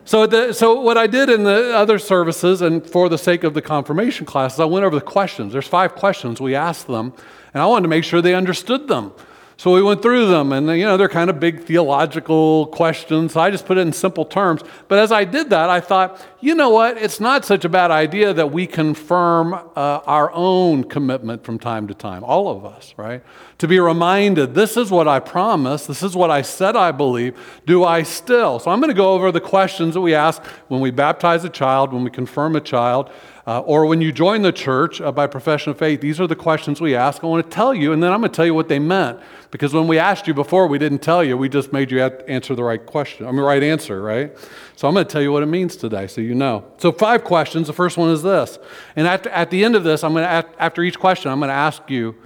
So, 0.08 0.26
the, 0.26 0.54
so 0.54 0.80
what 0.80 0.96
I 0.96 1.06
did 1.06 1.28
in 1.28 1.44
the 1.44 1.76
other 1.76 1.98
services, 1.98 2.62
and 2.62 2.82
for 2.82 3.10
the 3.10 3.18
sake 3.18 3.44
of 3.44 3.52
the 3.52 3.60
confirmation 3.60 4.24
classes, 4.24 4.58
I 4.58 4.64
went 4.64 4.86
over 4.86 4.94
the 4.94 5.04
questions. 5.04 5.52
There's 5.52 5.66
five 5.66 5.94
questions 5.96 6.40
we 6.40 6.54
asked 6.54 6.86
them, 6.86 7.12
and 7.52 7.62
I 7.62 7.66
wanted 7.66 7.82
to 7.82 7.88
make 7.88 8.04
sure 8.04 8.22
they 8.22 8.34
understood 8.34 8.88
them. 8.88 9.12
So 9.58 9.74
we 9.74 9.82
went 9.82 10.02
through 10.02 10.28
them, 10.28 10.52
and 10.52 10.68
you 10.68 10.84
know, 10.84 10.96
they're 10.96 11.08
kind 11.08 11.28
of 11.28 11.40
big 11.40 11.64
theological 11.64 12.66
questions. 12.66 13.32
So 13.32 13.40
I 13.40 13.50
just 13.50 13.66
put 13.66 13.76
it 13.76 13.80
in 13.80 13.92
simple 13.92 14.24
terms. 14.24 14.62
But 14.86 15.00
as 15.00 15.10
I 15.10 15.24
did 15.24 15.50
that, 15.50 15.68
I 15.68 15.80
thought, 15.80 16.24
you 16.40 16.54
know 16.54 16.70
what? 16.70 16.96
It's 16.96 17.18
not 17.18 17.44
such 17.44 17.64
a 17.64 17.68
bad 17.68 17.90
idea 17.90 18.32
that 18.32 18.52
we 18.52 18.68
confirm 18.68 19.54
uh, 19.54 19.60
our 19.74 20.30
own 20.32 20.84
commitment 20.84 21.42
from 21.42 21.58
time 21.58 21.88
to 21.88 21.94
time, 21.94 22.22
all 22.22 22.48
of 22.56 22.64
us, 22.64 22.94
right? 22.96 23.24
To 23.58 23.66
be 23.66 23.80
reminded, 23.80 24.54
this 24.54 24.76
is 24.76 24.92
what 24.92 25.08
I 25.08 25.18
promised, 25.18 25.88
this 25.88 26.04
is 26.04 26.14
what 26.14 26.30
I 26.30 26.42
said 26.42 26.76
I 26.76 26.92
believe. 26.92 27.36
Do 27.66 27.82
I 27.82 28.04
still? 28.04 28.60
So 28.60 28.70
I'm 28.70 28.78
going 28.78 28.90
to 28.90 28.94
go 28.94 29.14
over 29.14 29.32
the 29.32 29.40
questions 29.40 29.94
that 29.94 30.00
we 30.00 30.14
ask 30.14 30.40
when 30.68 30.80
we 30.80 30.92
baptize 30.92 31.42
a 31.42 31.48
child, 31.48 31.92
when 31.92 32.04
we 32.04 32.10
confirm 32.10 32.54
a 32.54 32.60
child. 32.60 33.10
Uh, 33.48 33.60
or 33.60 33.86
when 33.86 34.02
you 34.02 34.12
join 34.12 34.42
the 34.42 34.52
church 34.52 35.00
uh, 35.00 35.10
by 35.10 35.26
profession 35.26 35.70
of 35.70 35.78
faith, 35.78 36.02
these 36.02 36.20
are 36.20 36.26
the 36.26 36.36
questions 36.36 36.82
we 36.82 36.94
ask. 36.94 37.24
I 37.24 37.26
want 37.26 37.42
to 37.42 37.50
tell 37.50 37.72
you, 37.72 37.94
and 37.94 38.02
then 38.02 38.12
I'm 38.12 38.20
going 38.20 38.30
to 38.30 38.36
tell 38.36 38.44
you 38.44 38.52
what 38.52 38.68
they 38.68 38.78
meant. 38.78 39.20
Because 39.50 39.72
when 39.72 39.88
we 39.88 39.98
asked 39.98 40.26
you 40.26 40.34
before, 40.34 40.66
we 40.66 40.78
didn't 40.78 40.98
tell 40.98 41.24
you. 41.24 41.34
We 41.34 41.48
just 41.48 41.72
made 41.72 41.90
you 41.90 42.02
answer 42.02 42.54
the 42.54 42.62
right 42.62 42.84
question. 42.84 43.26
I 43.26 43.30
mean, 43.30 43.40
right 43.40 43.62
answer, 43.62 44.02
right? 44.02 44.36
So 44.76 44.86
I'm 44.86 44.92
going 44.92 45.06
to 45.06 45.10
tell 45.10 45.22
you 45.22 45.32
what 45.32 45.42
it 45.42 45.46
means 45.46 45.76
today 45.76 46.08
so 46.08 46.20
you 46.20 46.34
know. 46.34 46.62
So, 46.76 46.92
five 46.92 47.24
questions. 47.24 47.68
The 47.68 47.72
first 47.72 47.96
one 47.96 48.10
is 48.10 48.22
this. 48.22 48.58
And 48.96 49.06
at, 49.06 49.26
at 49.28 49.50
the 49.50 49.64
end 49.64 49.76
of 49.76 49.82
this, 49.82 50.04
I'm 50.04 50.12
going 50.12 50.24
to, 50.24 50.62
after 50.62 50.82
each 50.82 50.98
question, 50.98 51.30
I'm 51.30 51.40
going 51.40 51.48
to 51.48 51.54
ask 51.54 51.88
you 51.88 52.16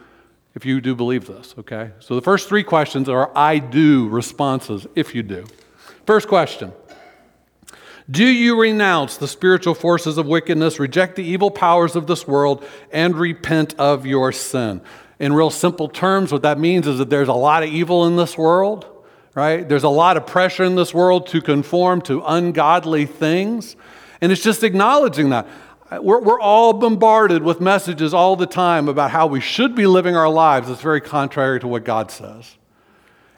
if 0.56 0.66
you 0.66 0.80
do 0.80 0.96
believe 0.96 1.28
this, 1.28 1.54
okay? 1.56 1.92
So, 2.00 2.16
the 2.16 2.20
first 2.20 2.48
three 2.48 2.64
questions 2.64 3.08
are 3.08 3.30
I 3.38 3.60
do 3.60 4.08
responses 4.08 4.88
if 4.96 5.14
you 5.14 5.22
do. 5.22 5.44
First 6.04 6.26
question 6.26 6.72
Do 8.12 8.26
you 8.26 8.60
renounce 8.60 9.16
the 9.16 9.26
spiritual 9.26 9.74
forces 9.74 10.18
of 10.18 10.26
wickedness, 10.26 10.78
reject 10.78 11.16
the 11.16 11.24
evil 11.24 11.50
powers 11.50 11.96
of 11.96 12.06
this 12.06 12.28
world, 12.28 12.64
and 12.92 13.16
repent 13.16 13.74
of 13.78 14.06
your 14.06 14.30
sin? 14.30 14.80
in 15.22 15.32
real 15.32 15.50
simple 15.50 15.88
terms, 15.88 16.32
what 16.32 16.42
that 16.42 16.58
means 16.58 16.84
is 16.88 16.98
that 16.98 17.08
there's 17.08 17.28
a 17.28 17.32
lot 17.32 17.62
of 17.62 17.68
evil 17.68 18.06
in 18.06 18.16
this 18.16 18.36
world, 18.36 18.84
right? 19.36 19.68
There's 19.68 19.84
a 19.84 19.88
lot 19.88 20.16
of 20.16 20.26
pressure 20.26 20.64
in 20.64 20.74
this 20.74 20.92
world 20.92 21.28
to 21.28 21.40
conform 21.40 22.02
to 22.02 22.22
ungodly 22.26 23.06
things. 23.06 23.76
And 24.20 24.32
it's 24.32 24.42
just 24.42 24.64
acknowledging 24.64 25.30
that. 25.30 25.46
We're, 25.92 26.20
we're 26.20 26.40
all 26.40 26.72
bombarded 26.72 27.44
with 27.44 27.60
messages 27.60 28.12
all 28.12 28.34
the 28.34 28.46
time 28.46 28.88
about 28.88 29.12
how 29.12 29.28
we 29.28 29.40
should 29.40 29.76
be 29.76 29.86
living 29.86 30.16
our 30.16 30.28
lives. 30.28 30.68
It's 30.68 30.82
very 30.82 31.00
contrary 31.00 31.60
to 31.60 31.68
what 31.68 31.84
God 31.84 32.10
says. 32.10 32.56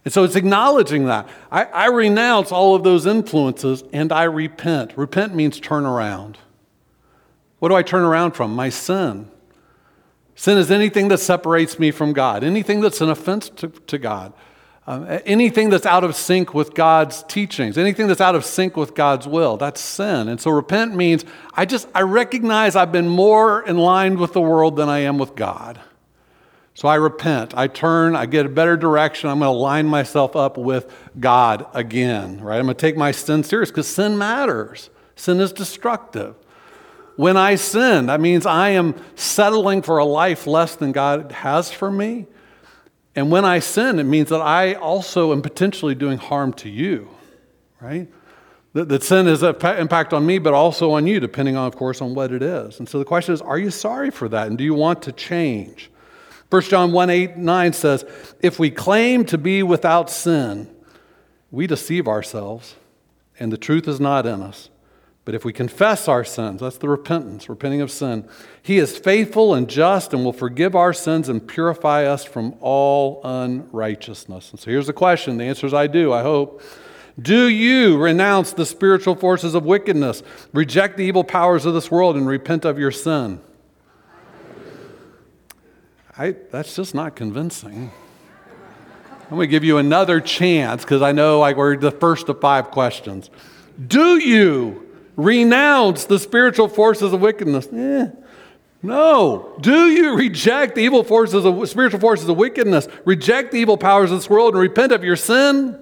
And 0.05 0.13
so 0.13 0.23
it's 0.25 0.37
acknowledging 0.37 1.07
that. 1.07 1.29
I, 1.51 1.65
I 1.65 1.87
renounce 1.87 2.53
all 2.53 2.75
of 2.75 2.85
those 2.85 3.07
influences 3.07 3.83
and 3.93 4.13
I 4.13 4.25
repent. 4.25 4.97
Repent 4.97 5.35
means 5.35 5.59
turn 5.59 5.87
around. 5.87 6.39
What 7.59 7.71
do 7.71 7.75
I 7.75 7.83
turn 7.83 8.03
around 8.03 8.33
from? 8.33 8.55
My 8.55 8.69
sin. 8.69 9.31
Sin 10.35 10.59
is 10.59 10.71
anything 10.71 11.09
that 11.09 11.19
separates 11.19 11.79
me 11.79 11.91
from 11.91 12.13
God, 12.13 12.45
anything 12.45 12.81
that's 12.81 13.01
an 13.01 13.09
offense 13.09 13.49
to, 13.51 13.69
to 13.69 13.99
God, 13.99 14.35
um, 14.87 15.07
anything 15.25 15.71
that's 15.71 15.87
out 15.87 16.05
of 16.05 16.15
sync 16.15 16.53
with 16.53 16.75
God's 16.75 17.23
teachings, 17.23 17.79
anything 17.79 18.07
that's 18.07 18.21
out 18.21 18.35
of 18.35 18.45
sync 18.45 18.77
with 18.77 18.95
God's 18.95 19.27
will. 19.27 19.57
That's 19.57 19.81
sin. 19.81 20.29
And 20.29 20.39
so 20.39 20.51
repent 20.51 20.95
means 20.95 21.25
I 21.55 21.65
just 21.65 21.89
I 21.95 22.03
recognize 22.03 22.77
I've 22.77 22.93
been 22.93 23.09
more 23.09 23.63
in 23.67 23.79
line 23.79 24.19
with 24.19 24.35
the 24.35 24.43
world 24.43 24.77
than 24.77 24.91
I 24.91 24.99
am 24.99 25.17
with 25.17 25.35
God. 25.35 25.81
So 26.75 26.89
I 26.89 26.97
repent. 26.97 27.57
I 27.57 27.69
turn. 27.69 28.17
I 28.17 28.27
get 28.27 28.47
a 28.47 28.49
better 28.49 28.77
direction. 28.77 29.31
I'm 29.31 29.39
going 29.39 29.49
to 29.49 29.59
line 29.59 29.87
myself 29.87 30.35
up 30.35 30.59
with 30.59 30.93
God 31.19 31.67
again. 31.73 32.41
Right? 32.41 32.59
I'm 32.59 32.65
going 32.65 32.77
to 32.77 32.81
take 32.81 32.97
my 32.97 33.13
sin 33.13 33.45
serious 33.45 33.71
because 33.71 33.87
sin 33.87 34.19
matters. 34.19 34.91
Sin 35.15 35.41
is 35.41 35.53
destructive. 35.53 36.35
When 37.17 37.37
I 37.37 37.55
sin, 37.55 38.07
that 38.07 38.21
means 38.21 38.45
I 38.45 38.71
am 38.71 38.97
settling 39.15 39.83
for 39.83 39.99
a 39.99 40.05
life 40.05 40.49
less 40.49 40.75
than 40.75 40.91
God 40.91 41.31
has 41.31 41.71
for 41.71 41.91
me. 41.91 42.27
And 43.15 43.31
when 43.31 43.45
I 43.45 43.61
sin, 43.61 44.01
it 44.01 44.05
means 44.05 44.31
that 44.31 44.41
I 44.41 44.75
also 44.75 45.31
am 45.31 45.41
potentially 45.41 45.95
doing 45.95 46.19
harm 46.19 46.53
to 46.55 46.69
you, 46.69 47.09
right? 47.81 48.09
That, 48.73 48.89
that 48.89 49.05
sin 49.05 49.27
has 49.27 49.45
an 49.45 49.55
impact 49.79 50.13
on 50.13 50.27
me, 50.27 50.39
but 50.39 50.53
also 50.53 50.91
on 50.91 51.07
you, 51.07 51.21
depending 51.21 51.57
on, 51.57 51.69
of 51.69 51.77
course, 51.77 52.01
on 52.01 52.15
what 52.15 52.33
it 52.33 52.43
is. 52.43 52.81
And 52.81 52.89
so 52.89 52.99
the 52.99 53.05
question 53.05 53.33
is, 53.33 53.41
are 53.41 53.59
you 53.59 53.71
sorry 53.71 54.11
for 54.11 54.29
that? 54.31 54.49
And 54.49 54.59
do 54.59 54.65
you 54.65 54.75
want 54.75 55.03
to 55.03 55.13
change? 55.13 55.93
1 56.55 56.63
John 56.63 56.93
1 56.93 57.11
8, 57.11 57.37
9 57.37 57.73
says, 57.73 58.05
If 58.39 58.61
we 58.61 58.71
claim 58.71 59.25
to 59.25 59.37
be 59.37 59.65
without 59.65 60.09
sin, 60.09 60.73
we 61.51 61.67
deceive 61.67 62.07
ourselves, 62.07 62.77
and 63.41 63.53
the 63.53 63.59
truth 63.59 63.89
is 63.89 63.99
not 63.99 64.25
in 64.25 64.41
us. 64.41 64.71
But 65.25 65.35
if 65.35 65.45
we 65.45 65.53
confess 65.53 66.07
our 66.07 66.23
sins, 66.23 66.61
that's 66.61 66.79
the 66.79 66.89
repentance, 66.89 67.49
repenting 67.49 67.81
of 67.81 67.91
sin, 67.91 68.29
He 68.63 68.79
is 68.79 68.97
faithful 68.97 69.53
and 69.53 69.69
just 69.69 70.15
and 70.15 70.25
will 70.25 70.33
forgive 70.33 70.77
our 70.77 70.93
sins 70.93 71.29
and 71.29 71.45
purify 71.45 72.05
us 72.05 72.23
from 72.23 72.55
all 72.61 73.21
unrighteousness. 73.25 74.53
And 74.53 74.61
so 74.61 74.71
here's 74.71 74.87
the 74.87 74.93
question. 74.93 75.39
The 75.39 75.47
answer 75.47 75.67
is 75.67 75.75
I 75.75 75.89
do, 75.89 76.13
I 76.13 76.23
hope. 76.23 76.63
Do 77.21 77.49
you 77.49 77.97
renounce 77.97 78.53
the 78.53 78.65
spiritual 78.65 79.17
forces 79.17 79.57
of 79.57 79.65
wickedness, 79.65 80.23
reject 80.53 80.99
the 80.99 81.05
evil 81.05 81.25
powers 81.25 81.67
of 81.67 81.75
this 81.75 81.91
world, 81.91 82.15
and 82.17 82.29
repent 82.29 82.65
of 82.65 82.79
your 82.79 82.93
sin? 82.93 83.41
I, 86.17 86.37
that's 86.51 86.77
just 86.77 86.95
not 86.95 87.17
convincing. 87.17 87.91
I'm 89.25 89.31
going 89.31 89.41
to 89.41 89.47
give 89.47 89.65
you 89.65 89.79
another 89.79 90.21
chance 90.21 90.83
because 90.83 91.03
I 91.03 91.13
know 91.13 91.43
I 91.43 91.55
we're 91.55 91.77
the 91.77 91.91
first 91.91 92.29
of 92.29 92.41
five 92.41 92.71
questions. 92.71 93.31
Do 93.87 94.19
you 94.19 94.85
renounce 95.17 96.05
the 96.05 96.19
spiritual 96.19 96.69
forces 96.69 97.13
of 97.13 97.21
wickedness. 97.21 97.69
Eh, 97.73 98.09
no. 98.83 99.57
Do 99.61 99.87
you 99.87 100.17
reject 100.17 100.75
the 100.75 100.83
evil 100.83 101.05
forces 101.05 101.45
of 101.45 101.69
spiritual 101.69 102.01
forces 102.01 102.29
of 102.29 102.37
wickedness? 102.37 102.89
Reject 103.05 103.53
the 103.53 103.59
evil 103.59 103.77
powers 103.77 104.11
of 104.11 104.19
this 104.19 104.29
world 104.29 104.55
and 104.55 104.61
repent 104.61 104.93
of 104.93 105.05
your 105.05 105.17
sin? 105.17 105.79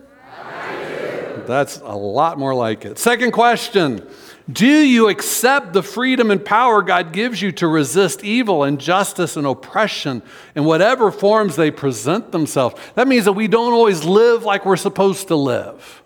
That's 1.47 1.79
a 1.79 1.97
lot 1.97 2.39
more 2.39 2.55
like 2.55 2.85
it. 2.85 2.99
Second 2.99 3.33
question 3.33 4.07
Do 4.51 4.67
you 4.67 5.09
accept 5.09 5.73
the 5.73 5.83
freedom 5.83 6.31
and 6.31 6.45
power 6.45 6.83
God 6.83 7.13
gives 7.13 7.41
you 7.41 7.53
to 7.53 7.69
resist 7.69 8.25
evil, 8.25 8.65
and 8.65 8.75
injustice, 8.75 9.37
and 9.37 9.47
oppression 9.47 10.23
in 10.55 10.65
whatever 10.65 11.11
forms 11.11 11.57
they 11.57 11.71
present 11.71 12.33
themselves? 12.33 12.75
That 12.95 13.07
means 13.07 13.27
that 13.27 13.33
we 13.33 13.49
don't 13.49 13.73
always 13.73 14.05
live 14.05 14.45
like 14.45 14.67
we're 14.67 14.77
supposed 14.77 15.29
to 15.29 15.37
live 15.37 16.03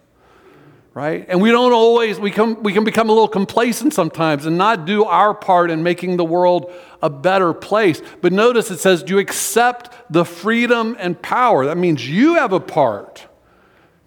right? 0.97 1.26
And 1.28 1.43
we 1.43 1.50
don't 1.50 1.75
always, 1.75 2.19
we, 2.19 2.31
come, 2.31 2.62
we 2.62 2.73
can 2.73 2.83
become 2.83 3.11
a 3.11 3.12
little 3.12 3.28
complacent 3.28 3.93
sometimes 3.93 4.47
and 4.47 4.57
not 4.57 4.87
do 4.87 5.05
our 5.05 5.35
part 5.35 5.71
in 5.71 5.83
making 5.83 6.16
the 6.16 6.25
world 6.25 6.73
a 7.02 7.11
better 7.11 7.52
place. 7.52 8.00
But 8.23 8.33
notice 8.33 8.71
it 8.71 8.78
says, 8.78 9.02
do 9.02 9.12
you 9.12 9.19
accept 9.19 10.11
the 10.11 10.25
freedom 10.25 10.97
and 10.99 11.21
power? 11.21 11.66
That 11.66 11.76
means 11.76 12.09
you 12.09 12.37
have 12.37 12.55
a 12.55 12.61
part 12.61 13.26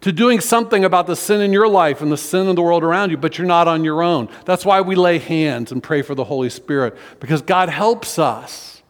to 0.00 0.12
doing 0.12 0.40
something 0.40 0.84
about 0.84 1.06
the 1.06 1.16
sin 1.16 1.40
in 1.40 1.52
your 1.52 1.68
life 1.68 2.00
and 2.00 2.10
the 2.10 2.16
sin 2.16 2.48
in 2.48 2.56
the 2.56 2.62
world 2.62 2.82
around 2.82 3.10
you, 3.10 3.16
but 3.16 3.36
you're 3.36 3.46
not 3.46 3.68
on 3.68 3.84
your 3.84 4.02
own. 4.02 4.28
That's 4.46 4.64
why 4.64 4.80
we 4.80 4.94
lay 4.94 5.18
hands 5.18 5.72
and 5.72 5.82
pray 5.82 6.02
for 6.02 6.14
the 6.14 6.24
Holy 6.24 6.50
Spirit, 6.50 6.96
because 7.20 7.42
God 7.42 7.68
helps 7.68 8.18
us 8.18 8.82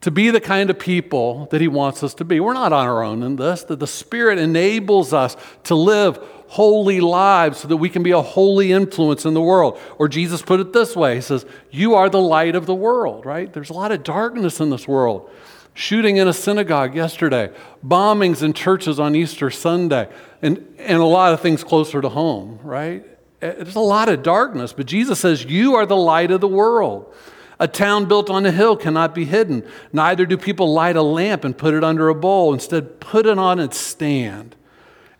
to 0.00 0.10
be 0.10 0.30
the 0.30 0.40
kind 0.40 0.70
of 0.70 0.78
people 0.78 1.46
that 1.50 1.60
He 1.60 1.68
wants 1.68 2.02
us 2.02 2.14
to 2.14 2.24
be. 2.24 2.40
We're 2.40 2.54
not 2.54 2.72
on 2.72 2.86
our 2.86 3.02
own 3.02 3.22
in 3.22 3.36
this, 3.36 3.64
that 3.64 3.78
the 3.78 3.86
Spirit 3.86 4.38
enables 4.38 5.12
us 5.12 5.36
to 5.64 5.74
live 5.74 6.18
holy 6.48 7.00
lives 7.00 7.58
so 7.58 7.68
that 7.68 7.76
we 7.76 7.88
can 7.88 8.02
be 8.02 8.10
a 8.10 8.20
holy 8.20 8.72
influence 8.72 9.24
in 9.24 9.34
the 9.34 9.40
world. 9.40 9.78
Or 9.98 10.08
Jesus 10.08 10.42
put 10.42 10.58
it 10.58 10.72
this 10.72 10.96
way 10.96 11.16
He 11.16 11.20
says, 11.20 11.46
You 11.70 11.94
are 11.94 12.08
the 12.08 12.20
light 12.20 12.56
of 12.56 12.66
the 12.66 12.74
world, 12.74 13.26
right? 13.26 13.52
There's 13.52 13.70
a 13.70 13.74
lot 13.74 13.92
of 13.92 14.02
darkness 14.02 14.58
in 14.58 14.70
this 14.70 14.88
world. 14.88 15.30
Shooting 15.74 16.16
in 16.16 16.28
a 16.28 16.32
synagogue 16.32 16.94
yesterday, 16.94 17.50
bombings 17.84 18.42
in 18.42 18.52
churches 18.52 18.98
on 18.98 19.14
Easter 19.14 19.50
Sunday, 19.50 20.08
and, 20.42 20.58
and 20.78 21.00
a 21.00 21.04
lot 21.04 21.32
of 21.32 21.40
things 21.40 21.64
closer 21.64 22.00
to 22.00 22.08
home, 22.08 22.58
right? 22.62 23.04
Eh, 23.40 23.52
there's 23.52 23.76
a 23.76 23.80
lot 23.80 24.08
of 24.08 24.22
darkness, 24.22 24.72
but 24.72 24.86
Jesus 24.86 25.20
says, 25.20 25.44
You 25.44 25.74
are 25.76 25.86
the 25.86 25.96
light 25.96 26.30
of 26.30 26.40
the 26.40 26.48
world. 26.48 27.14
A 27.58 27.68
town 27.68 28.06
built 28.06 28.30
on 28.30 28.46
a 28.46 28.50
hill 28.50 28.76
cannot 28.76 29.14
be 29.14 29.26
hidden. 29.26 29.62
Neither 29.92 30.24
do 30.24 30.38
people 30.38 30.72
light 30.72 30.96
a 30.96 31.02
lamp 31.02 31.44
and 31.44 31.56
put 31.56 31.74
it 31.74 31.84
under 31.84 32.08
a 32.08 32.14
bowl. 32.14 32.54
Instead, 32.54 33.00
put 33.00 33.26
it 33.26 33.38
on 33.38 33.58
its 33.58 33.76
stand 33.76 34.56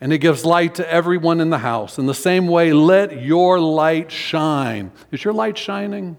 and 0.01 0.13
it 0.13 0.19
gives 0.19 0.45
light 0.45 0.77
to 0.77 0.91
everyone 0.91 1.41
in 1.41 1.51
the 1.51 1.59
house. 1.59 1.99
In 1.99 2.07
the 2.07 2.15
same 2.15 2.49
way, 2.49 2.73
let 2.73 3.23
your 3.23 3.61
light 3.61 4.11
shine. 4.11 4.93
Is 5.13 5.23
your 5.23 5.35
light 5.35 5.59
shining? 5.59 6.17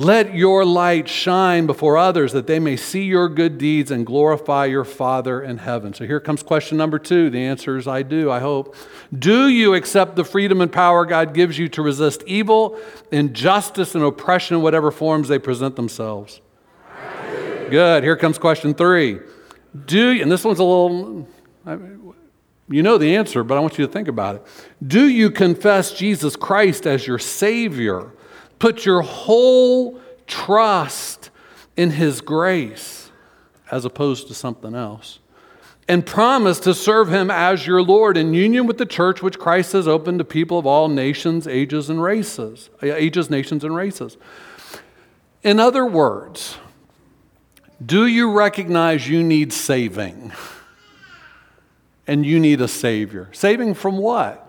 Let 0.00 0.32
your 0.32 0.64
light 0.64 1.08
shine 1.08 1.66
before 1.66 1.96
others 1.96 2.30
that 2.30 2.46
they 2.46 2.60
may 2.60 2.76
see 2.76 3.02
your 3.02 3.28
good 3.28 3.58
deeds 3.58 3.90
and 3.90 4.06
glorify 4.06 4.66
your 4.66 4.84
Father 4.84 5.42
in 5.42 5.58
heaven. 5.58 5.92
So 5.92 6.06
here 6.06 6.20
comes 6.20 6.44
question 6.44 6.78
number 6.78 7.00
two. 7.00 7.30
The 7.30 7.42
answer 7.42 7.76
is 7.76 7.88
I 7.88 8.02
do, 8.04 8.30
I 8.30 8.38
hope. 8.38 8.76
Do 9.12 9.48
you 9.48 9.74
accept 9.74 10.14
the 10.14 10.24
freedom 10.24 10.60
and 10.60 10.70
power 10.70 11.04
God 11.04 11.34
gives 11.34 11.58
you 11.58 11.68
to 11.70 11.82
resist 11.82 12.22
evil, 12.28 12.78
injustice, 13.10 13.96
and 13.96 14.04
oppression 14.04 14.58
in 14.58 14.62
whatever 14.62 14.92
forms 14.92 15.26
they 15.26 15.40
present 15.40 15.74
themselves? 15.74 16.40
Good. 17.68 18.04
Here 18.04 18.16
comes 18.16 18.38
question 18.38 18.74
three. 18.74 19.18
Do 19.84 20.12
you, 20.12 20.22
and 20.22 20.30
this 20.30 20.44
one's 20.44 20.60
a 20.60 20.64
little, 20.64 21.26
you 22.68 22.84
know 22.84 22.98
the 22.98 23.16
answer, 23.16 23.42
but 23.42 23.58
I 23.58 23.60
want 23.60 23.78
you 23.78 23.86
to 23.86 23.92
think 23.92 24.06
about 24.06 24.36
it. 24.36 24.46
Do 24.86 25.08
you 25.08 25.32
confess 25.32 25.92
Jesus 25.92 26.36
Christ 26.36 26.86
as 26.86 27.04
your 27.04 27.18
Savior? 27.18 28.12
Put 28.58 28.84
your 28.84 29.02
whole 29.02 30.00
trust 30.26 31.30
in 31.76 31.90
His 31.90 32.20
grace 32.20 33.10
as 33.70 33.84
opposed 33.84 34.28
to 34.28 34.34
something 34.34 34.74
else. 34.74 35.20
And 35.86 36.04
promise 36.04 36.60
to 36.60 36.74
serve 36.74 37.08
Him 37.08 37.30
as 37.30 37.66
your 37.66 37.82
Lord 37.82 38.16
in 38.16 38.34
union 38.34 38.66
with 38.66 38.78
the 38.78 38.86
church 38.86 39.22
which 39.22 39.38
Christ 39.38 39.72
has 39.72 39.88
opened 39.88 40.18
to 40.18 40.24
people 40.24 40.58
of 40.58 40.66
all 40.66 40.88
nations, 40.88 41.46
ages, 41.46 41.88
and 41.88 42.02
races. 42.02 42.68
Uh, 42.82 42.94
ages, 42.94 43.30
nations, 43.30 43.64
and 43.64 43.74
races. 43.74 44.18
In 45.42 45.60
other 45.60 45.86
words, 45.86 46.58
do 47.84 48.06
you 48.06 48.32
recognize 48.32 49.08
you 49.08 49.22
need 49.22 49.52
saving? 49.52 50.32
And 52.06 52.26
you 52.26 52.40
need 52.40 52.60
a 52.60 52.68
Savior. 52.68 53.28
Saving 53.32 53.74
from 53.74 53.98
what? 53.98 54.46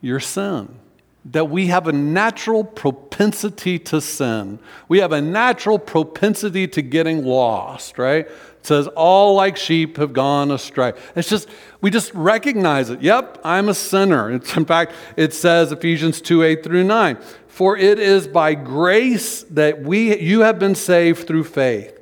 Your 0.00 0.18
sin 0.18 0.79
that 1.26 1.50
we 1.50 1.66
have 1.66 1.86
a 1.86 1.92
natural 1.92 2.64
propensity 2.64 3.78
to 3.78 4.00
sin. 4.00 4.58
We 4.88 5.00
have 5.00 5.12
a 5.12 5.20
natural 5.20 5.78
propensity 5.78 6.66
to 6.68 6.82
getting 6.82 7.24
lost, 7.24 7.98
right? 7.98 8.26
It 8.26 8.66
says, 8.66 8.86
all 8.88 9.34
like 9.34 9.56
sheep 9.56 9.98
have 9.98 10.12
gone 10.12 10.50
astray. 10.50 10.94
It's 11.14 11.28
just, 11.28 11.48
we 11.80 11.90
just 11.90 12.12
recognize 12.14 12.90
it. 12.90 13.02
Yep, 13.02 13.40
I'm 13.44 13.68
a 13.68 13.74
sinner. 13.74 14.32
It's, 14.32 14.56
in 14.56 14.64
fact, 14.64 14.92
it 15.16 15.34
says, 15.34 15.72
Ephesians 15.72 16.20
2 16.20 16.42
8 16.42 16.64
through 16.64 16.84
9, 16.84 17.18
for 17.48 17.76
it 17.76 17.98
is 17.98 18.26
by 18.26 18.54
grace 18.54 19.42
that 19.44 19.82
we, 19.82 20.18
you 20.18 20.40
have 20.40 20.58
been 20.58 20.74
saved 20.74 21.26
through 21.26 21.44
faith. 21.44 21.98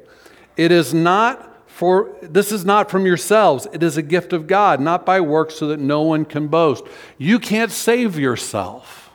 It 0.56 0.70
is 0.72 0.94
not 0.94 1.44
for 1.66 2.16
this 2.22 2.50
is 2.50 2.64
not 2.64 2.90
from 2.90 3.06
yourselves, 3.06 3.68
it 3.72 3.84
is 3.84 3.96
a 3.96 4.02
gift 4.02 4.32
of 4.32 4.48
God, 4.48 4.80
not 4.80 5.06
by 5.06 5.20
works 5.20 5.54
so 5.54 5.68
that 5.68 5.78
no 5.78 6.02
one 6.02 6.24
can 6.24 6.48
boast. 6.48 6.82
You 7.18 7.38
can't 7.38 7.70
save 7.70 8.18
yourself. 8.18 9.07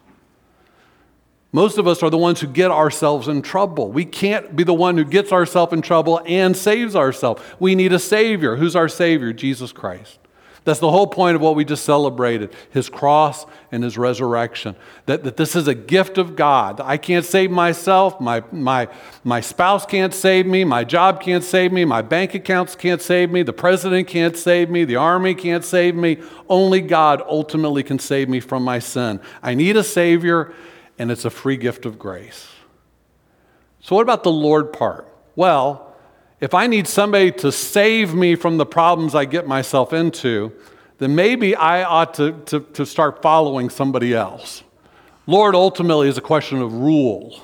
Most 1.56 1.78
of 1.78 1.88
us 1.88 2.02
are 2.02 2.10
the 2.10 2.18
ones 2.18 2.42
who 2.42 2.48
get 2.48 2.72
ourselves 2.72 3.28
in 3.28 3.44
trouble. 3.44 3.92
We 3.92 4.06
can't 4.06 4.56
be 4.56 4.64
the 4.64 4.74
one 4.74 4.98
who 4.98 5.06
gets 5.06 5.32
ourselves 5.32 5.72
in 5.72 5.84
trouble 5.84 6.20
and 6.26 6.58
saves 6.58 6.96
ourselves. 6.96 7.44
We 7.60 7.76
need 7.76 7.94
a 7.94 8.00
Savior. 8.00 8.56
Who's 8.56 8.76
our 8.76 8.90
Savior? 8.90 9.32
Jesus 9.32 9.72
Christ. 9.72 10.18
That's 10.66 10.80
the 10.80 10.90
whole 10.90 11.08
point 11.08 11.36
of 11.36 11.42
what 11.42 11.56
we 11.56 11.64
just 11.64 11.84
celebrated 11.86 12.56
His 12.72 12.90
cross 12.90 13.46
and 13.72 13.84
His 13.84 14.00
resurrection. 14.00 14.76
That, 15.06 15.24
that 15.26 15.38
this 15.38 15.56
is 15.56 15.68
a 15.68 15.76
gift 15.76 16.18
of 16.18 16.36
God. 16.36 16.82
I 16.82 16.98
can't 16.98 17.26
save 17.26 17.52
myself. 17.52 18.20
My, 18.20 18.44
my, 18.52 18.88
my 19.24 19.40
spouse 19.42 19.86
can't 19.86 20.14
save 20.14 20.48
me. 20.48 20.64
My 20.64 20.84
job 20.84 21.22
can't 21.22 21.44
save 21.44 21.72
me. 21.72 21.86
My 21.86 22.02
bank 22.02 22.34
accounts 22.34 22.76
can't 22.76 23.02
save 23.02 23.30
me. 23.30 23.44
The 23.44 23.54
president 23.54 24.08
can't 24.08 24.36
save 24.38 24.72
me. 24.72 24.86
The 24.86 24.96
army 24.96 25.36
can't 25.36 25.66
save 25.66 25.96
me. 25.96 26.18
Only 26.50 26.82
God 26.82 27.22
ultimately 27.28 27.84
can 27.84 28.00
save 28.00 28.28
me 28.28 28.40
from 28.40 28.64
my 28.64 28.80
sin. 28.80 29.20
I 29.44 29.54
need 29.54 29.78
a 29.78 29.84
Savior 29.84 30.52
and 30.98 31.12
it's 31.12 31.26
a 31.26 31.30
free 31.30 31.58
gift 31.58 31.86
of 31.86 31.98
grace. 31.98 32.48
So, 33.80 33.96
what 33.96 34.02
about 34.02 34.24
the 34.24 34.32
Lord 34.32 34.72
part? 34.72 35.08
Well, 35.36 35.94
if 36.40 36.54
I 36.54 36.68
need 36.68 36.88
somebody 36.88 37.32
to 37.32 37.52
save 37.52 38.14
me 38.14 38.36
from 38.36 38.58
the 38.58 38.66
problems 38.66 39.16
I 39.16 39.26
get 39.26 39.48
myself 39.48 39.94
into, 39.94 40.52
then 40.98 41.16
maybe 41.16 41.56
I 41.56 41.84
ought 41.84 42.14
to, 42.16 42.34
to, 42.48 42.60
to 42.60 42.86
start 42.86 43.22
following 43.22 43.70
somebody 43.70 44.14
else. 44.14 44.64
Lord 45.26 45.56
ultimately 45.56 46.08
is 46.08 46.18
a 46.18 46.22
question 46.22 46.62
of 46.62 46.74
rule. 46.74 47.42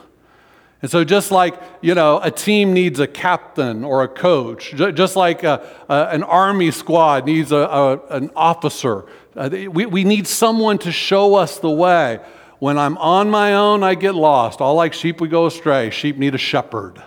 And 0.82 0.90
so, 0.90 1.04
just 1.04 1.30
like 1.32 1.62
you 1.82 1.94
know, 1.94 2.20
a 2.22 2.32
team 2.32 2.74
needs 2.74 3.00
a 3.00 3.08
captain 3.08 3.84
or 3.84 4.04
a 4.04 4.08
coach, 4.08 4.74
just 4.76 5.16
like 5.16 5.44
a, 5.44 5.66
a, 5.90 6.08
an 6.12 6.24
army 6.24 6.72
squad 6.72 7.26
needs 7.26 7.52
a, 7.52 8.00
an 8.10 8.32
officer, 8.36 9.06
uh, 9.36 9.50
we, 9.52 9.86
we 9.86 10.04
need 10.04 10.26
someone 10.28 10.78
to 10.80 10.92
show 10.92 11.36
us 11.36 11.60
the 11.60 11.70
way. 11.70 12.20
When 12.60 12.78
I'm 12.78 12.98
on 12.98 13.30
my 13.30 13.54
own, 13.54 13.84
I 13.84 13.96
get 13.96 14.16
lost. 14.16 14.62
All 14.62 14.76
like 14.76 14.94
sheep, 14.94 15.22
we 15.22 15.30
go 15.30 15.46
astray. 15.46 15.90
Sheep 15.90 16.18
need 16.18 16.36
a 16.36 16.38
shepherd. 16.38 17.02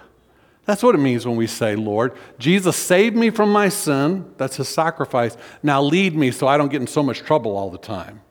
That's 0.64 0.82
what 0.82 0.94
it 0.94 0.98
means 0.98 1.26
when 1.26 1.36
we 1.36 1.46
say, 1.46 1.76
Lord, 1.76 2.16
Jesus 2.38 2.76
saved 2.76 3.16
me 3.16 3.30
from 3.30 3.50
my 3.50 3.68
sin. 3.68 4.32
That's 4.38 4.56
his 4.56 4.68
sacrifice. 4.68 5.36
Now 5.62 5.82
lead 5.82 6.16
me 6.16 6.30
so 6.30 6.46
I 6.46 6.56
don't 6.56 6.70
get 6.70 6.80
in 6.80 6.86
so 6.86 7.02
much 7.02 7.20
trouble 7.20 7.56
all 7.56 7.70
the 7.70 7.78
time. 7.78 8.22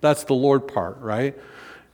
That's 0.00 0.24
the 0.24 0.34
Lord 0.34 0.68
part, 0.68 0.98
right? 1.00 1.36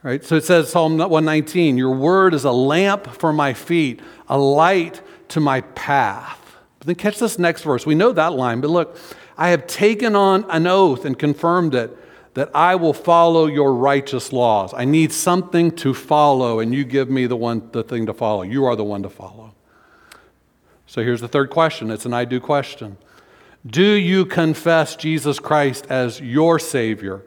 Right? 0.03 0.25
So 0.25 0.37
it 0.37 0.45
says, 0.45 0.71
Psalm 0.71 0.99
119, 0.99 1.79
Your 1.79 1.95
word 1.95 2.35
is 2.35 2.45
a 2.45 2.53
lamp 2.53 3.07
for 3.07 3.33
my 3.33 3.55
feet, 3.55 4.01
a 4.29 4.39
light 4.39 5.01
to 5.29 5.41
my 5.41 5.61
path. 5.61 6.57
But 6.79 6.87
then 6.87 6.97
catch 6.97 7.19
this 7.19 7.39
next 7.39 7.63
verse. 7.63 7.87
We 7.87 7.95
know 7.95 8.13
that 8.13 8.33
line, 8.33 8.61
but 8.61 8.71
look, 8.71 8.99
I 9.37 9.51
have 9.51 9.67
taken 9.67 10.17
on 10.17 10.45
an 10.51 10.67
oath 10.67 11.05
and 11.05 11.19
confirmed 11.19 11.75
it 11.75 11.97
that 12.35 12.51
I 12.55 12.75
will 12.75 12.93
follow 12.93 13.47
your 13.47 13.75
righteous 13.75 14.33
laws. 14.33 14.75
I 14.75 14.85
need 14.85 15.13
something 15.13 15.71
to 15.77 15.95
follow, 15.95 16.61
and 16.61 16.75
you 16.75 16.85
give 16.85 17.09
me 17.09 17.27
the 17.27 17.37
one 17.37 17.69
the 17.73 17.83
thing 17.83 18.07
to 18.07 18.15
follow. 18.15 18.43
You 18.43 18.65
are 18.65 18.77
the 18.77 18.85
one 18.85 19.03
to 19.05 19.09
follow. 19.09 19.55
So 20.87 21.03
here's 21.03 21.21
the 21.21 21.29
third 21.29 21.51
question. 21.51 21.91
It's 21.91 22.07
an 22.07 22.13
I 22.13 22.25
do 22.25 22.41
question. 22.41 22.99
Do 23.67 23.85
you 23.85 24.27
confess 24.27 24.95
Jesus 24.97 25.39
Christ 25.39 25.87
as 25.89 26.21
your 26.21 26.59
Savior? 26.59 27.25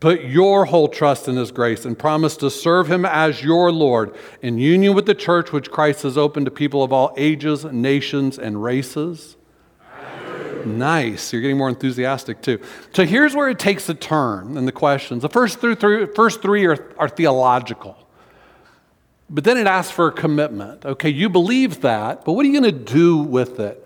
Put 0.00 0.22
your 0.22 0.64
whole 0.66 0.88
trust 0.88 1.28
in 1.28 1.36
His 1.36 1.50
grace 1.50 1.84
and 1.84 1.98
promise 1.98 2.36
to 2.38 2.50
serve 2.50 2.90
Him 2.90 3.04
as 3.04 3.42
your 3.42 3.70
Lord 3.72 4.14
in 4.42 4.58
union 4.58 4.94
with 4.94 5.06
the 5.06 5.14
church 5.14 5.52
which 5.52 5.70
Christ 5.70 6.02
has 6.02 6.16
opened 6.16 6.46
to 6.46 6.52
people 6.52 6.82
of 6.82 6.92
all 6.92 7.12
ages, 7.16 7.64
nations, 7.64 8.38
and 8.38 8.62
races? 8.62 9.37
Nice. 10.66 11.32
You're 11.32 11.42
getting 11.42 11.58
more 11.58 11.68
enthusiastic 11.68 12.40
too. 12.40 12.60
So 12.92 13.04
here's 13.04 13.34
where 13.34 13.48
it 13.48 13.58
takes 13.58 13.88
a 13.88 13.94
turn 13.94 14.56
in 14.56 14.66
the 14.66 14.72
questions. 14.72 15.22
The 15.22 15.28
first 15.28 15.60
three, 15.60 16.06
first 16.14 16.42
three 16.42 16.66
are, 16.66 16.92
are 16.98 17.08
theological. 17.08 17.96
But 19.30 19.44
then 19.44 19.58
it 19.58 19.66
asks 19.66 19.92
for 19.92 20.08
a 20.08 20.12
commitment. 20.12 20.84
Okay, 20.84 21.10
you 21.10 21.28
believe 21.28 21.82
that, 21.82 22.24
but 22.24 22.32
what 22.32 22.46
are 22.46 22.48
you 22.48 22.60
going 22.60 22.72
to 22.72 22.84
do 22.92 23.18
with 23.18 23.60
it? 23.60 23.84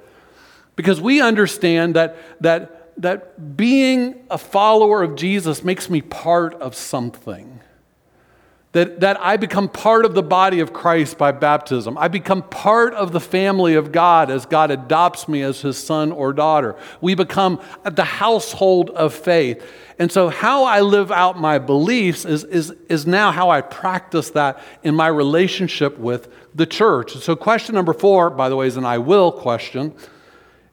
Because 0.77 1.01
we 1.01 1.21
understand 1.21 1.97
that, 1.97 2.17
that, 2.43 2.93
that 3.01 3.57
being 3.57 4.25
a 4.31 4.39
follower 4.39 5.03
of 5.03 5.17
Jesus 5.17 5.65
makes 5.65 5.91
me 5.91 6.01
part 6.01 6.55
of 6.55 6.75
something 6.75 7.61
that, 8.73 9.01
that 9.01 9.21
I 9.21 9.37
become 9.37 9.69
part 9.69 10.07
of 10.07 10.15
the 10.15 10.23
body 10.23 10.61
of 10.61 10.73
Christ 10.73 11.19
by 11.19 11.31
baptism. 11.31 11.99
I 11.99 12.09
become 12.09 12.43
part 12.43 12.95
of 12.95 13.13
the 13.13 13.21
family 13.21 13.75
of 13.75 13.93
God 13.93 14.31
as 14.31 14.47
God 14.47 14.71
adopts 14.71 15.29
me 15.29 15.43
as 15.43 15.61
his 15.61 15.77
son 15.77 16.11
or 16.11 16.33
daughter. 16.33 16.77
We 17.03 17.15
become 17.15 17.61
the 17.85 18.05
household 18.05 18.89
of 18.91 19.13
faith. 19.13 19.63
And 19.99 20.11
so, 20.11 20.31
how 20.31 20.65
I 20.65 20.81
live 20.81 21.13
out 21.13 21.39
my 21.39 21.59
beliefs 21.59 22.25
is, 22.25 22.45
is, 22.45 22.71
is 22.89 23.07
now 23.07 23.31
how 23.31 23.51
I 23.51 23.61
practice 23.61 24.31
that 24.31 24.59
in 24.83 24.95
my 24.95 25.09
relationship 25.09 25.99
with 25.99 26.33
the 26.55 26.67
church. 26.67 27.15
So, 27.19 27.37
question 27.37 27.75
number 27.75 27.93
four, 27.93 28.31
by 28.31 28.49
the 28.49 28.57
way, 28.57 28.67
is 28.67 28.79
an 28.79 28.87
I 28.87 28.99
will 28.99 29.31
question. 29.31 29.95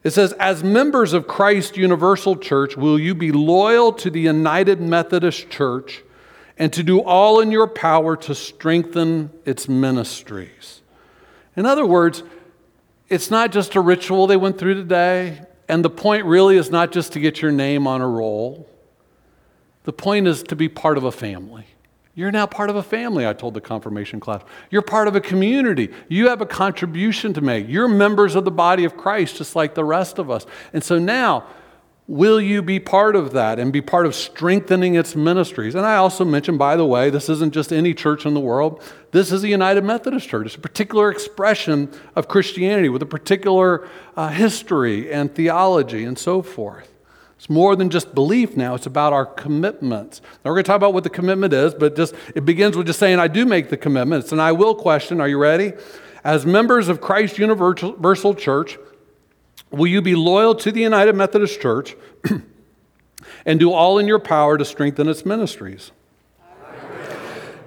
It 0.06 0.12
says, 0.12 0.32
As 0.40 0.64
members 0.64 1.12
of 1.12 1.28
Christ 1.28 1.76
Universal 1.76 2.38
Church, 2.38 2.78
will 2.78 2.98
you 2.98 3.14
be 3.14 3.34
loyal 3.34 3.92
to 3.94 4.10
the 4.10 4.22
United 4.22 4.80
Methodist 4.80 5.50
Church? 5.50 6.02
And 6.60 6.74
to 6.74 6.84
do 6.84 7.02
all 7.02 7.40
in 7.40 7.52
your 7.52 7.68
power 7.68 8.18
to 8.18 8.36
strengthen 8.36 9.32
its 9.46 9.70
ministries. 9.70 10.82
In 11.56 11.66
other 11.66 11.86
words, 11.86 12.22
it's 13.08 13.32
not 13.32 13.52
just 13.52 13.76
a 13.76 13.82
ritual 13.82 14.28
they 14.28 14.38
went 14.38 14.60
through 14.60 14.76
today, 14.76 15.42
and 15.70 15.84
the 15.84 15.90
point 15.90 16.26
really 16.26 16.58
is 16.58 16.70
not 16.70 16.92
just 16.92 17.14
to 17.14 17.20
get 17.20 17.42
your 17.42 17.52
name 17.52 17.88
on 17.88 18.02
a 18.02 18.08
roll. 18.08 18.70
The 19.86 19.94
point 19.94 20.28
is 20.28 20.44
to 20.44 20.56
be 20.56 20.68
part 20.68 20.98
of 20.98 21.06
a 21.06 21.12
family. 21.12 21.66
You're 22.14 22.32
now 22.32 22.46
part 22.46 22.70
of 22.70 22.76
a 22.76 22.84
family, 22.84 23.26
I 23.26 23.32
told 23.32 23.54
the 23.54 23.62
confirmation 23.62 24.20
class. 24.20 24.42
You're 24.70 24.82
part 24.82 25.08
of 25.08 25.16
a 25.16 25.22
community. 25.22 25.90
You 26.10 26.28
have 26.28 26.42
a 26.42 26.46
contribution 26.46 27.34
to 27.36 27.42
make. 27.42 27.70
You're 27.70 27.88
members 27.88 28.36
of 28.36 28.44
the 28.44 28.52
body 28.52 28.84
of 28.84 28.98
Christ, 28.98 29.38
just 29.38 29.56
like 29.56 29.74
the 29.74 29.86
rest 29.86 30.20
of 30.20 30.30
us. 30.30 30.46
And 30.74 30.84
so 30.84 31.00
now, 31.00 31.46
Will 32.10 32.42
you 32.42 32.64
be 32.64 32.80
part 32.80 33.16
of 33.16 33.34
that 33.34 33.60
and 33.60 33.72
be 33.72 33.82
part 33.82 34.08
of 34.08 34.16
strengthening 34.16 34.96
its 34.96 35.16
ministries? 35.16 35.76
And 35.76 35.86
I 35.86 35.98
also 35.98 36.26
mentioned, 36.26 36.58
by 36.58 36.76
the 36.76 36.84
way, 36.84 37.12
this 37.12 37.30
isn't 37.30 37.54
just 37.54 37.72
any 37.72 37.94
church 37.94 38.26
in 38.26 38.34
the 38.34 38.40
world. 38.40 38.82
This 39.12 39.32
is 39.32 39.44
a 39.44 39.48
United 39.48 39.84
Methodist 39.84 40.28
Church. 40.28 40.48
It's 40.48 40.56
a 40.56 40.60
particular 40.60 41.12
expression 41.12 41.88
of 42.16 42.28
Christianity 42.28 42.90
with 42.90 43.04
a 43.04 43.06
particular 43.06 43.88
uh, 44.18 44.30
history 44.30 45.14
and 45.14 45.36
theology 45.36 46.04
and 46.04 46.18
so 46.18 46.42
forth. 46.42 46.92
It's 47.38 47.48
more 47.48 47.76
than 47.76 47.92
just 47.92 48.16
belief 48.16 48.58
now, 48.58 48.74
it's 48.74 48.88
about 48.88 49.14
our 49.14 49.28
commitments. 49.28 50.22
Now, 50.44 50.50
we're 50.50 50.56
going 50.56 50.64
to 50.64 50.68
talk 50.68 50.78
about 50.78 50.96
what 50.96 51.04
the 51.04 51.12
commitment 51.12 51.54
is, 51.54 51.76
but 51.76 51.96
just 51.96 52.16
it 52.34 52.44
begins 52.44 52.76
with 52.76 52.88
just 52.88 52.98
saying, 52.98 53.20
I 53.20 53.28
do 53.28 53.46
make 53.46 53.70
the 53.70 53.78
commitment. 53.78 54.24
It's 54.24 54.32
an 54.32 54.40
I 54.40 54.52
will 54.54 54.74
question. 54.74 55.22
Are 55.22 55.28
you 55.28 55.38
ready? 55.38 55.74
As 56.24 56.44
members 56.44 56.90
of 56.90 57.02
Christ 57.02 57.38
Universal 57.38 58.34
Church, 58.34 58.80
will 59.72 59.88
you 59.88 60.02
be 60.02 60.16
loyal 60.16 60.56
to 60.56 60.72
the 60.72 60.82
United 60.82 61.16
Methodist 61.16 61.62
Church 61.62 61.96
and 63.46 63.60
do 63.60 63.72
all 63.72 63.98
in 64.00 64.08
your 64.08 64.20
power 64.20 64.58
to 64.58 64.66
strengthen 64.66 65.08
its 65.08 65.26
ministries? 65.26 65.92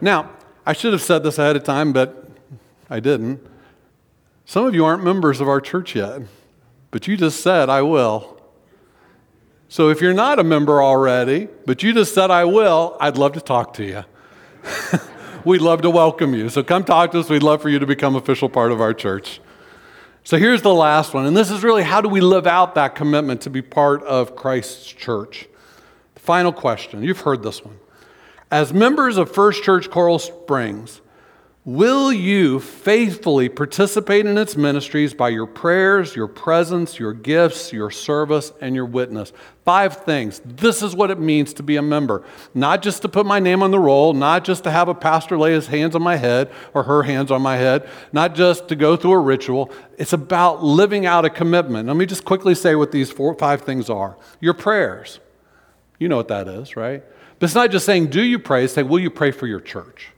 Now, 0.01 0.31
I 0.67 0.73
should 0.73 0.93
have 0.93 1.03
said 1.03 1.23
this 1.23 1.39
ahead 1.39 1.57
of 1.57 1.65
time, 1.65 1.93
but 1.93 2.29
I 2.91 3.01
didn't. 3.01 3.41
Some 4.45 4.67
of 4.67 4.75
you 4.75 4.85
aren't 4.85 5.05
members 5.05 5.41
of 5.41 5.49
our 5.49 5.61
church 5.61 5.95
yet, 5.95 6.23
but 6.91 7.07
you 7.07 7.17
just 7.17 7.41
said, 7.41 7.69
I 7.69 7.83
will. 7.83 8.41
So 9.69 9.89
if 9.89 10.01
you're 10.01 10.13
not 10.13 10.39
a 10.39 10.45
member 10.45 10.83
already, 10.83 11.49
but 11.65 11.83
you 11.83 11.95
just 11.95 12.15
said, 12.15 12.31
I 12.31 12.45
will, 12.45 12.97
I'd 13.01 13.17
love 13.17 13.33
to 13.35 13.41
talk 13.41 13.75
to 13.75 13.85
you. 13.85 14.05
We'd 15.45 15.63
love 15.63 15.83
to 15.83 15.91
welcome 15.91 16.35
you. 16.35 16.49
So 16.49 16.63
come 16.63 16.85
talk 16.85 17.13
to 17.13 17.21
us. 17.21 17.31
We'd 17.31 17.43
love 17.43 17.63
for 17.63 17.69
you 17.69 17.79
to 17.79 17.87
become 17.87 18.15
official 18.15 18.49
part 18.49 18.71
of 18.71 18.81
our 18.81 18.93
church. 18.93 19.41
So 20.25 20.39
here's 20.39 20.63
the 20.63 20.73
last 20.73 21.15
one. 21.15 21.27
And 21.27 21.37
this 21.37 21.51
is 21.51 21.65
really 21.65 21.83
how 21.83 22.01
do 22.01 22.09
we 22.09 22.21
live 22.21 22.47
out 22.47 22.75
that 22.77 22.95
commitment 22.95 23.41
to 23.43 23.51
be 23.51 23.63
part 23.63 24.03
of 24.05 24.37
Christ's 24.37 24.87
church? 24.87 25.49
The 26.15 26.21
final 26.21 26.53
question. 26.53 27.03
You've 27.03 27.21
heard 27.21 27.43
this 27.43 27.65
one. 27.65 27.79
As 28.51 28.73
members 28.73 29.17
of 29.17 29.33
First 29.33 29.63
Church 29.65 29.91
Coral 29.91 30.19
Springs, 30.19 31.01
Will 31.65 32.13
you 32.13 32.59
faithfully 32.59 33.49
participate 33.49 34.27
in 34.27 34.37
its 34.37 34.57
ministries 34.57 35.15
by 35.15 35.29
your 35.29 35.47
prayers, 35.47 36.17
your 36.17 36.27
presence, 36.27 36.99
your 36.99 37.13
gifts, 37.13 37.73
your 37.73 37.89
service, 37.89 38.53
and 38.61 38.75
your 38.75 38.85
witness? 38.85 39.33
Five 39.65 39.99
things. 39.99 40.41
This 40.45 40.83
is 40.83 40.97
what 40.97 41.13
it 41.13 41.21
means 41.21 41.55
to 41.55 41.63
be 41.63 41.77
a 41.77 41.83
member. 41.83 42.25
Not 42.53 42.83
just 42.83 43.03
to 43.03 43.09
put 43.09 43.27
my 43.27 43.39
name 43.39 43.63
on 43.63 43.71
the 43.71 43.79
roll, 43.79 44.13
not 44.13 44.43
just 44.43 44.65
to 44.65 44.73
have 44.73 44.89
a 44.89 44.95
pastor 44.95 45.39
lay 45.39 45.53
his 45.53 45.69
hands 45.69 45.95
on 45.95 46.03
my 46.03 46.17
head 46.17 46.51
or 46.75 46.83
her 46.83 47.05
hands 47.05 47.31
on 47.31 47.43
my 47.43 47.57
head, 47.59 47.89
not 48.13 48.35
just 48.35 48.67
to 48.67 48.75
go 48.75 48.97
through 48.97 49.13
a 49.13 49.21
ritual. 49.21 49.71
It's 49.99 50.13
about 50.13 50.65
living 50.65 51.07
out 51.07 51.25
a 51.25 51.31
commitment. 51.31 51.87
Let 51.87 51.97
me 51.97 52.07
just 52.07 52.25
quickly 52.25 52.57
say 52.57 52.75
what 52.75 52.91
these 52.91 53.13
four, 53.13 53.37
five 53.37 53.63
things 53.63 53.89
are. 53.89 54.17
Your 54.41 54.55
prayers. 54.55 55.21
You 56.01 56.09
know 56.09 56.17
what 56.17 56.27
that 56.27 56.49
is, 56.49 56.75
right? 56.75 57.05
But 57.39 57.47
it's 57.47 57.55
not 57.55 57.71
just 57.71 57.87
saying, 57.87 58.09
do 58.09 58.21
you 58.21 58.41
pray? 58.41 58.65
It's 58.65 58.73
saying, 58.73 58.89
will 58.89 58.99
you 58.99 59.11
pray 59.11 59.31
for 59.31 59.47
your 59.47 59.61
church? 59.61 60.12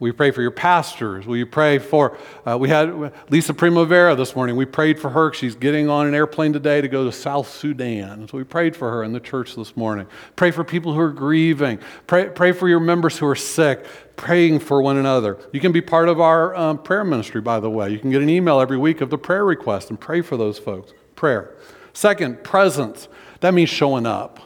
You 0.00 0.12
pray 0.12 0.30
for 0.30 0.42
your 0.42 0.52
pastors? 0.52 1.26
Will 1.26 1.36
you 1.36 1.46
pray 1.46 1.78
for, 1.78 2.16
uh, 2.46 2.56
we 2.56 2.68
had 2.68 3.12
Lisa 3.30 3.52
Primavera 3.52 4.14
this 4.14 4.36
morning. 4.36 4.54
We 4.54 4.64
prayed 4.64 5.00
for 5.00 5.10
her. 5.10 5.32
She's 5.32 5.56
getting 5.56 5.88
on 5.88 6.06
an 6.06 6.14
airplane 6.14 6.52
today 6.52 6.80
to 6.80 6.86
go 6.86 7.04
to 7.04 7.10
South 7.10 7.50
Sudan. 7.50 8.28
So 8.28 8.38
we 8.38 8.44
prayed 8.44 8.76
for 8.76 8.90
her 8.90 9.02
in 9.02 9.12
the 9.12 9.18
church 9.18 9.56
this 9.56 9.76
morning. 9.76 10.06
Pray 10.36 10.52
for 10.52 10.62
people 10.62 10.94
who 10.94 11.00
are 11.00 11.10
grieving. 11.10 11.80
Pray, 12.06 12.28
pray 12.28 12.52
for 12.52 12.68
your 12.68 12.78
members 12.78 13.18
who 13.18 13.26
are 13.26 13.34
sick. 13.34 13.84
Praying 14.14 14.60
for 14.60 14.80
one 14.80 14.96
another. 14.96 15.36
You 15.52 15.58
can 15.58 15.72
be 15.72 15.80
part 15.80 16.08
of 16.08 16.20
our 16.20 16.54
um, 16.54 16.78
prayer 16.78 17.02
ministry, 17.02 17.40
by 17.40 17.58
the 17.58 17.70
way. 17.70 17.90
You 17.90 17.98
can 17.98 18.10
get 18.10 18.22
an 18.22 18.30
email 18.30 18.60
every 18.60 18.78
week 18.78 19.00
of 19.00 19.10
the 19.10 19.18
prayer 19.18 19.44
request 19.44 19.90
and 19.90 19.98
pray 19.98 20.20
for 20.22 20.36
those 20.36 20.60
folks. 20.60 20.92
Prayer. 21.16 21.56
Second, 21.92 22.44
presence. 22.44 23.08
That 23.40 23.52
means 23.52 23.70
showing 23.70 24.06
up. 24.06 24.38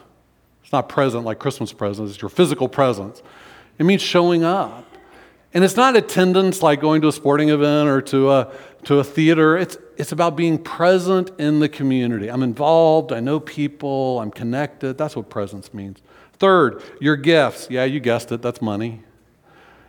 It's 0.63 0.73
not 0.73 0.89
present 0.89 1.25
like 1.25 1.39
Christmas 1.39 1.75
presents, 1.75 2.13
it's 2.13 2.23
your 2.23 2.31
physical 2.31 2.69
presence. 2.69 3.23
It 3.79 3.85
means 3.85 4.01
showing 4.01 4.45
up. 4.45 4.87
And 5.55 5.65
it's 5.65 5.77
not 5.77 5.97
attendance 5.97 6.63
like 6.63 6.81
going 6.81 7.03
to 7.03 7.09
a 7.09 7.13
sporting 7.13 7.51
event 7.51 7.89
or 7.89 8.01
to 8.03 8.31
a, 8.31 8.53
to 8.85 8.99
a 8.99 9.05
theater. 9.05 9.57
It's, 9.57 9.77
it's 9.97 10.13
about 10.13 10.35
being 10.35 10.59
present 10.59 11.31
in 11.39 11.61
the 11.61 11.69
community. 11.69 12.29
I'm 12.29 12.43
involved, 12.43 13.13
I 13.13 13.21
know 13.21 13.39
people, 13.39 14.21
I'm 14.21 14.31
connected. 14.31 14.97
That's 14.97 15.15
what 15.15 15.29
presence 15.29 15.75
means. 15.75 15.99
Third, 16.35 16.83
your 17.01 17.17
gifts. 17.17 17.69
Yeah, 17.71 17.85
you 17.85 18.01
guessed 18.01 18.33
it, 18.33 18.43
that's 18.43 18.63
money. 18.63 19.03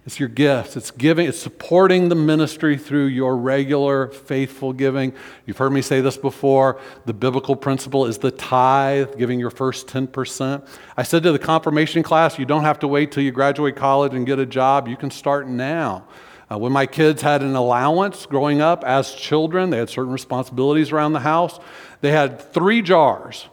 It's 0.05 0.19
your 0.19 0.27
gifts. 0.27 0.75
It's 0.75 0.91
giving, 0.91 1.27
it's 1.27 1.39
supporting 1.39 2.09
the 2.09 2.15
ministry 2.15 2.77
through 2.77 3.05
your 3.05 3.37
regular 3.37 4.07
faithful 4.07 4.73
giving. 4.73 5.13
You've 5.45 5.57
heard 5.57 5.71
me 5.71 5.81
say 5.81 6.01
this 6.01 6.17
before. 6.17 6.81
The 7.05 7.13
biblical 7.13 7.55
principle 7.55 8.05
is 8.05 8.17
the 8.17 8.31
tithe, 8.31 9.17
giving 9.17 9.39
your 9.39 9.49
first 9.49 9.87
10%. 9.87 10.67
I 10.97 11.03
said 11.03 11.23
to 11.23 11.31
the 11.31 11.39
confirmation 11.39 12.03
class, 12.03 12.37
you 12.37 12.45
don't 12.45 12.63
have 12.63 12.79
to 12.79 12.87
wait 12.87 13.13
till 13.13 13.23
you 13.23 13.31
graduate 13.31 13.77
college 13.77 14.13
and 14.13 14.25
get 14.25 14.39
a 14.39 14.45
job. 14.45 14.89
You 14.89 14.97
can 14.97 15.09
start 15.09 15.47
now. 15.47 16.05
Uh, 16.51 16.57
when 16.57 16.73
my 16.73 16.85
kids 16.85 17.21
had 17.21 17.41
an 17.41 17.55
allowance 17.55 18.25
growing 18.25 18.59
up 18.59 18.83
as 18.83 19.13
children, 19.13 19.69
they 19.69 19.77
had 19.77 19.89
certain 19.89 20.11
responsibilities 20.11 20.91
around 20.91 21.13
the 21.13 21.21
house. 21.21 21.59
They 22.01 22.11
had 22.11 22.41
three 22.41 22.81
jars. 22.81 23.47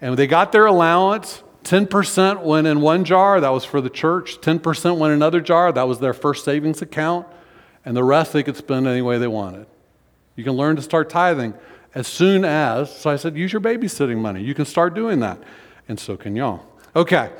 And 0.00 0.16
they 0.16 0.26
got 0.26 0.50
their 0.50 0.64
allowance, 0.64 1.42
10% 1.64 2.42
went 2.42 2.66
in 2.66 2.80
one 2.80 3.04
jar, 3.04 3.40
that 3.40 3.48
was 3.48 3.64
for 3.64 3.80
the 3.80 3.90
church. 3.90 4.40
10% 4.40 4.98
went 4.98 5.10
in 5.10 5.16
another 5.16 5.40
jar, 5.40 5.72
that 5.72 5.88
was 5.88 5.98
their 5.98 6.14
first 6.14 6.44
savings 6.44 6.82
account. 6.82 7.26
And 7.84 7.96
the 7.96 8.04
rest 8.04 8.32
they 8.32 8.42
could 8.42 8.56
spend 8.56 8.86
any 8.86 9.02
way 9.02 9.18
they 9.18 9.26
wanted. 9.26 9.66
You 10.36 10.44
can 10.44 10.54
learn 10.54 10.76
to 10.76 10.82
start 10.82 11.10
tithing 11.10 11.54
as 11.94 12.06
soon 12.06 12.44
as, 12.44 12.94
so 12.94 13.10
I 13.10 13.16
said, 13.16 13.36
use 13.36 13.52
your 13.52 13.60
babysitting 13.60 14.18
money. 14.18 14.42
You 14.42 14.54
can 14.54 14.64
start 14.64 14.94
doing 14.94 15.20
that. 15.20 15.38
And 15.88 15.98
so 15.98 16.16
can 16.16 16.34
y'all. 16.34 16.64
Okay. 16.96 17.30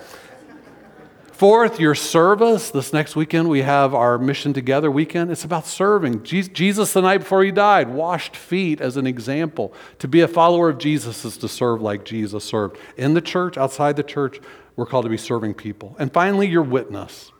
Fourth, 1.44 1.78
your 1.78 1.94
service. 1.94 2.70
This 2.70 2.94
next 2.94 3.16
weekend, 3.16 3.50
we 3.50 3.60
have 3.60 3.94
our 3.94 4.16
Mission 4.16 4.54
Together 4.54 4.90
weekend. 4.90 5.30
It's 5.30 5.44
about 5.44 5.66
serving. 5.66 6.22
Jesus, 6.22 6.94
the 6.94 7.02
night 7.02 7.18
before 7.18 7.44
he 7.44 7.50
died, 7.50 7.90
washed 7.90 8.34
feet 8.34 8.80
as 8.80 8.96
an 8.96 9.06
example. 9.06 9.74
To 9.98 10.08
be 10.08 10.22
a 10.22 10.26
follower 10.26 10.70
of 10.70 10.78
Jesus 10.78 11.22
is 11.22 11.36
to 11.36 11.46
serve 11.46 11.82
like 11.82 12.06
Jesus 12.06 12.44
served. 12.44 12.78
In 12.96 13.12
the 13.12 13.20
church, 13.20 13.58
outside 13.58 13.96
the 13.96 14.02
church, 14.02 14.40
we're 14.74 14.86
called 14.86 15.04
to 15.04 15.10
be 15.10 15.18
serving 15.18 15.52
people. 15.52 15.94
And 15.98 16.10
finally, 16.10 16.46
your 16.46 16.62
witness. 16.62 17.30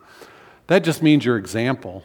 That 0.67 0.85
just 0.85 1.03
means 1.03 1.25
your 1.25 1.39
example. 1.39 2.05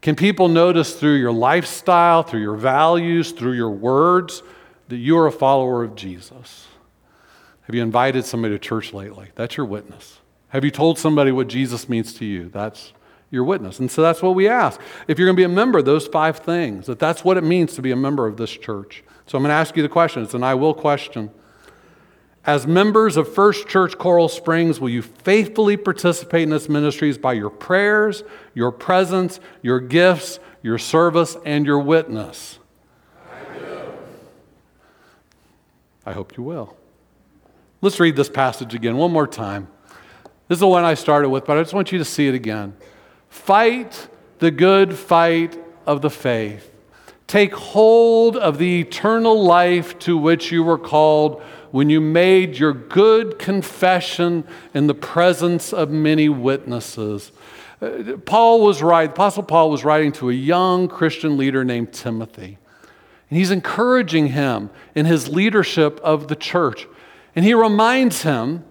Can 0.00 0.16
people 0.16 0.48
notice 0.48 0.96
through 0.96 1.18
your 1.18 1.30
lifestyle, 1.30 2.24
through 2.24 2.40
your 2.40 2.56
values, 2.56 3.30
through 3.30 3.52
your 3.52 3.70
words, 3.70 4.42
that 4.88 4.96
you're 4.96 5.28
a 5.28 5.32
follower 5.32 5.84
of 5.84 5.94
Jesus? 5.94 6.66
Have 7.60 7.76
you 7.76 7.82
invited 7.82 8.24
somebody 8.24 8.56
to 8.56 8.58
church 8.58 8.92
lately? 8.92 9.28
That's 9.36 9.56
your 9.56 9.66
witness. 9.66 10.18
Have 10.52 10.66
you 10.66 10.70
told 10.70 10.98
somebody 10.98 11.32
what 11.32 11.48
Jesus 11.48 11.88
means 11.88 12.12
to 12.14 12.26
you? 12.26 12.50
That's 12.50 12.92
your 13.30 13.42
witness. 13.42 13.78
And 13.78 13.90
so 13.90 14.02
that's 14.02 14.20
what 14.20 14.34
we 14.34 14.48
ask. 14.48 14.78
If 15.08 15.18
you're 15.18 15.26
going 15.26 15.34
to 15.34 15.40
be 15.40 15.44
a 15.44 15.48
member, 15.48 15.80
those 15.80 16.06
five 16.06 16.40
things, 16.40 16.84
that 16.88 16.98
that's 16.98 17.24
what 17.24 17.38
it 17.38 17.42
means 17.42 17.74
to 17.76 17.80
be 17.80 17.90
a 17.90 17.96
member 17.96 18.26
of 18.26 18.36
this 18.36 18.50
church. 18.50 19.02
So 19.26 19.38
I'm 19.38 19.42
going 19.42 19.48
to 19.48 19.54
ask 19.54 19.74
you 19.78 19.82
the 19.82 19.88
question. 19.88 20.22
It's 20.22 20.34
an 20.34 20.44
I 20.44 20.54
will 20.54 20.74
question. 20.74 21.30
As 22.44 22.66
members 22.66 23.16
of 23.16 23.32
First 23.32 23.66
Church 23.66 23.96
Coral 23.96 24.28
Springs, 24.28 24.78
will 24.78 24.90
you 24.90 25.00
faithfully 25.00 25.78
participate 25.78 26.42
in 26.42 26.52
its 26.52 26.68
ministries 26.68 27.16
by 27.16 27.32
your 27.32 27.48
prayers, 27.48 28.22
your 28.52 28.72
presence, 28.72 29.40
your 29.62 29.80
gifts, 29.80 30.38
your 30.60 30.76
service, 30.76 31.34
and 31.46 31.64
your 31.64 31.78
witness? 31.78 32.58
I 33.26 33.58
do. 33.58 33.92
I 36.04 36.12
hope 36.12 36.36
you 36.36 36.42
will. 36.42 36.76
Let's 37.80 37.98
read 37.98 38.16
this 38.16 38.28
passage 38.28 38.74
again 38.74 38.98
one 38.98 39.12
more 39.12 39.26
time. 39.26 39.68
This 40.52 40.56
is 40.56 40.60
the 40.60 40.68
one 40.68 40.84
I 40.84 40.92
started 40.92 41.30
with, 41.30 41.46
but 41.46 41.56
I 41.56 41.62
just 41.62 41.72
want 41.72 41.92
you 41.92 41.98
to 41.98 42.04
see 42.04 42.28
it 42.28 42.34
again. 42.34 42.76
Fight 43.30 44.08
the 44.38 44.50
good 44.50 44.94
fight 44.94 45.58
of 45.86 46.02
the 46.02 46.10
faith. 46.10 46.70
Take 47.26 47.54
hold 47.54 48.36
of 48.36 48.58
the 48.58 48.80
eternal 48.80 49.42
life 49.42 49.98
to 50.00 50.18
which 50.18 50.52
you 50.52 50.62
were 50.62 50.76
called 50.76 51.40
when 51.70 51.88
you 51.88 52.02
made 52.02 52.58
your 52.58 52.74
good 52.74 53.38
confession 53.38 54.44
in 54.74 54.88
the 54.88 54.94
presence 54.94 55.72
of 55.72 55.90
many 55.90 56.28
witnesses. 56.28 57.32
Uh, 57.80 58.18
Paul 58.26 58.60
was 58.60 58.82
right, 58.82 59.08
Apostle 59.08 59.44
Paul 59.44 59.70
was 59.70 59.86
writing 59.86 60.12
to 60.12 60.28
a 60.28 60.34
young 60.34 60.86
Christian 60.86 61.38
leader 61.38 61.64
named 61.64 61.94
Timothy. 61.94 62.58
And 63.30 63.38
he's 63.38 63.50
encouraging 63.50 64.26
him 64.26 64.68
in 64.94 65.06
his 65.06 65.30
leadership 65.30 65.98
of 66.00 66.28
the 66.28 66.36
church. 66.36 66.86
And 67.34 67.42
he 67.42 67.54
reminds 67.54 68.24
him 68.24 68.66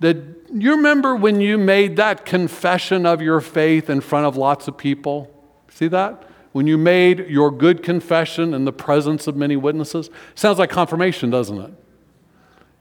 that 0.00 0.16
you 0.52 0.72
remember 0.76 1.16
when 1.16 1.40
you 1.40 1.58
made 1.58 1.96
that 1.96 2.24
confession 2.24 3.06
of 3.06 3.22
your 3.22 3.40
faith 3.40 3.88
in 3.88 4.00
front 4.00 4.26
of 4.26 4.36
lots 4.36 4.68
of 4.68 4.76
people? 4.76 5.32
See 5.70 5.88
that? 5.88 6.24
When 6.52 6.66
you 6.66 6.78
made 6.78 7.28
your 7.28 7.50
good 7.50 7.82
confession 7.82 8.54
in 8.54 8.64
the 8.64 8.72
presence 8.72 9.26
of 9.26 9.36
many 9.36 9.56
witnesses? 9.56 10.10
Sounds 10.34 10.58
like 10.58 10.70
confirmation, 10.70 11.30
doesn't 11.30 11.58
it? 11.58 11.70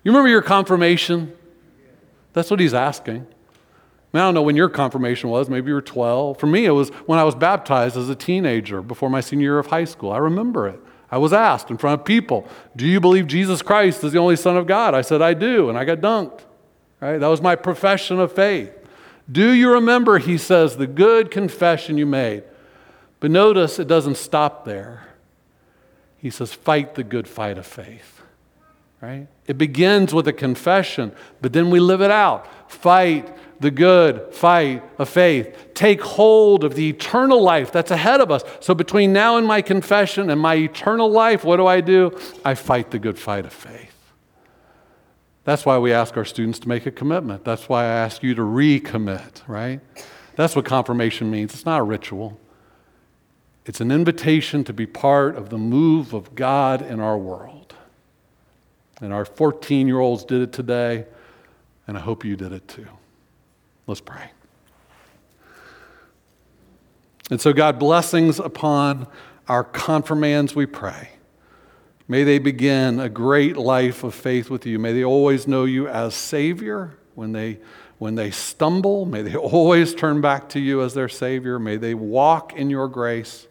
You 0.04 0.12
remember 0.12 0.30
your 0.30 0.42
confirmation? 0.42 1.34
That's 2.34 2.52
what 2.52 2.60
he's 2.60 2.74
asking. 2.74 3.28
I, 4.14 4.20
don't 4.20 4.34
know 4.34 4.44
when 4.44 4.56
your 4.56 4.70
confirmation 4.70 5.30
was. 5.30 5.50
Maybe 5.50 5.68
you 5.70 5.74
were 5.74 5.82
12. 5.82 6.40
For 6.40 6.48
me, 6.48 6.66
it 6.66 6.72
was 6.72 6.90
when 7.06 7.20
I 7.20 7.24
was 7.24 7.36
baptized 7.36 7.98
as 7.98 8.08
a 8.08 8.16
teenager 8.16 8.82
before 8.82 9.10
my 9.10 9.20
senior 9.20 9.44
year 9.44 9.60
of 9.60 9.68
high 9.68 9.84
school. 9.84 10.12
I 10.12 10.20
remember 10.20 10.68
it. 10.68 10.80
I 11.12 11.18
was 11.18 11.34
asked 11.34 11.70
in 11.70 11.78
front 11.78 12.00
of 12.00 12.06
people, 12.06 12.48
Do 12.76 12.86
you 12.86 13.00
believe 13.00 13.28
Jesus 13.28 13.62
Christ 13.62 14.04
is 14.04 14.14
the 14.14 14.20
only 14.20 14.36
Son 14.36 14.58
of 14.58 14.68
God? 14.68 14.94
I 14.94 15.02
said, 15.02 15.22
I 15.22 15.34
do. 15.34 15.70
And 15.70 15.78
I 15.78 15.86
got 15.86 16.00
dunked. 16.00 16.42
Right? 17.00 17.18
That 17.18 17.28
was 17.28 17.42
my 17.42 17.56
profession 17.56 18.20
of 18.20 18.32
faith. 18.32 18.72
Do 19.32 19.52
you 19.52 19.72
remember, 19.72 20.20
he 20.20 20.38
says, 20.38 20.78
the 20.78 20.88
good 20.88 21.32
confession 21.32 21.98
you 21.98 22.06
made? 22.06 22.44
But 23.20 23.32
notice 23.32 23.80
it 23.80 23.88
doesn't 23.88 24.18
stop 24.18 24.66
there. 24.66 25.08
He 26.18 26.30
says, 26.30 26.54
fight 26.54 26.96
the 26.96 27.04
good 27.04 27.28
fight 27.28 27.58
of 27.58 27.66
faith. 27.66 28.22
right? 29.02 29.28
It 29.48 29.58
begins 29.58 30.14
with 30.14 30.28
a 30.28 30.34
confession, 30.34 31.12
but 31.42 31.54
then 31.54 31.70
we 31.70 31.80
live 31.80 32.02
it 32.02 32.12
out. 32.12 32.48
Fight 32.72 33.36
the 33.60 33.72
good 33.72 34.34
fight 34.34 34.84
of 35.00 35.08
faith. 35.10 35.74
Take 35.74 36.02
hold 36.02 36.64
of 36.64 36.76
the 36.76 36.90
eternal 36.90 37.42
life 37.42 37.72
that's 37.72 37.92
ahead 37.92 38.22
of 38.22 38.32
us. 38.32 38.44
So, 38.60 38.74
between 38.74 39.14
now 39.14 39.38
and 39.38 39.48
my 39.48 39.62
confession 39.62 40.30
and 40.30 40.42
my 40.42 40.56
eternal 40.56 41.10
life, 41.10 41.44
what 41.44 41.58
do 41.58 41.66
I 41.66 41.82
do? 41.82 42.18
I 42.44 42.56
fight 42.56 42.92
the 42.92 43.00
good 43.00 43.18
fight 43.18 43.46
of 43.46 43.54
faith. 43.54 43.85
That's 45.46 45.66
why 45.66 45.78
we 45.78 45.94
ask 45.94 46.18
our 46.18 46.26
students 46.26 46.60
to 46.60 46.68
make 46.68 46.86
a 46.86 46.92
commitment. 46.92 47.46
That's 47.46 47.70
why 47.70 47.84
I 47.84 47.88
ask 47.88 48.24
you 48.24 48.34
to 48.34 48.42
recommit, 48.42 49.48
right? 49.48 49.80
That's 50.36 50.56
what 50.56 50.66
confirmation 50.66 51.32
means. 51.32 51.54
It's 51.54 51.66
not 51.66 51.80
a 51.80 51.84
ritual, 51.84 52.40
it's 53.66 53.80
an 53.80 53.92
invitation 53.92 54.64
to 54.66 54.74
be 54.74 54.86
part 54.86 55.36
of 55.38 55.50
the 55.50 55.58
move 55.58 56.14
of 56.14 56.36
God 56.36 56.82
in 56.82 57.00
our 57.00 57.18
world. 57.18 57.74
And 59.02 59.12
our 59.14 59.26
14 59.26 59.88
year 59.88 60.00
olds 60.00 60.24
did 60.24 60.42
it 60.42 60.52
today, 60.52 61.06
and 61.88 61.98
I 61.98 62.00
hope 62.00 62.26
you 62.26 62.36
did 62.36 62.52
it 62.52 62.68
too. 62.68 62.88
Let's 63.88 64.02
pray. 64.02 64.30
And 67.32 67.42
so, 67.42 67.54
God, 67.54 67.80
blessings 67.80 68.40
upon 68.40 69.08
our 69.48 69.64
confirmands, 69.64 70.56
we 70.56 70.66
pray. 70.66 71.10
May 72.08 72.24
they 72.24 72.38
begin 72.38 73.00
a 73.00 73.10
great 73.10 73.58
life 73.58 74.04
of 74.04 74.14
faith 74.14 74.50
with 74.50 74.66
you. 74.66 74.78
May 74.78 74.94
they 74.94 75.04
always 75.04 75.48
know 75.48 75.66
you 75.66 75.88
as 75.88 76.14
Savior 76.14 76.98
when 77.16 77.32
they, 77.32 77.60
when 77.98 78.14
they 78.14 78.30
stumble. 78.30 79.06
May 79.06 79.24
they 79.24 79.36
always 79.36 79.96
turn 79.96 80.22
back 80.22 80.48
to 80.50 80.60
you 80.60 80.84
as 80.84 80.94
their 80.94 81.10
Savior. 81.10 81.58
May 81.58 81.78
they 81.78 81.96
walk 81.96 82.54
in 82.54 82.70
your 82.70 82.88
grace. 82.88 83.48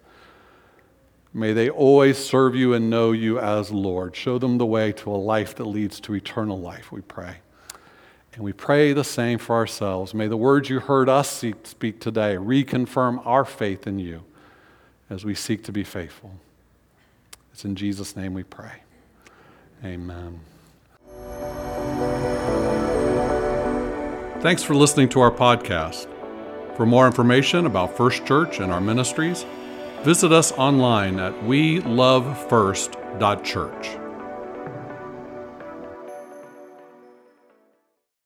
May 1.32 1.52
they 1.52 1.68
always 1.68 2.16
serve 2.16 2.54
you 2.54 2.74
and 2.74 2.88
know 2.88 3.10
you 3.10 3.40
as 3.40 3.72
Lord. 3.72 4.14
Show 4.14 4.38
them 4.38 4.58
the 4.58 4.66
way 4.66 4.92
to 4.92 5.10
a 5.10 5.16
life 5.18 5.56
that 5.56 5.64
leads 5.64 5.98
to 6.00 6.14
eternal 6.14 6.60
life, 6.60 6.92
we 6.92 7.00
pray. 7.00 7.38
And 8.34 8.44
we 8.44 8.52
pray 8.52 8.92
the 8.92 9.04
same 9.04 9.38
for 9.38 9.56
ourselves. 9.56 10.14
May 10.14 10.28
the 10.28 10.36
words 10.36 10.68
you 10.68 10.78
heard 10.78 11.08
us 11.08 11.28
speak 11.28 12.00
today 12.00 12.36
reconfirm 12.36 13.24
our 13.26 13.44
faith 13.44 13.88
in 13.88 13.98
you 13.98 14.24
as 15.10 15.24
we 15.24 15.34
seek 15.34 15.64
to 15.64 15.72
be 15.72 15.82
faithful. 15.82 16.38
It's 17.54 17.64
in 17.64 17.74
Jesus' 17.76 18.16
name 18.16 18.34
we 18.34 18.42
pray. 18.42 18.82
Amen. 19.84 20.40
Thanks 24.40 24.64
for 24.64 24.74
listening 24.74 25.08
to 25.10 25.20
our 25.20 25.30
podcast. 25.30 26.08
For 26.76 26.84
more 26.84 27.06
information 27.06 27.66
about 27.66 27.96
First 27.96 28.26
Church 28.26 28.58
and 28.58 28.72
our 28.72 28.80
ministries, 28.80 29.46
visit 30.02 30.32
us 30.32 30.50
online 30.50 31.20
at 31.20 31.32
welovefirst.church. 31.42 34.03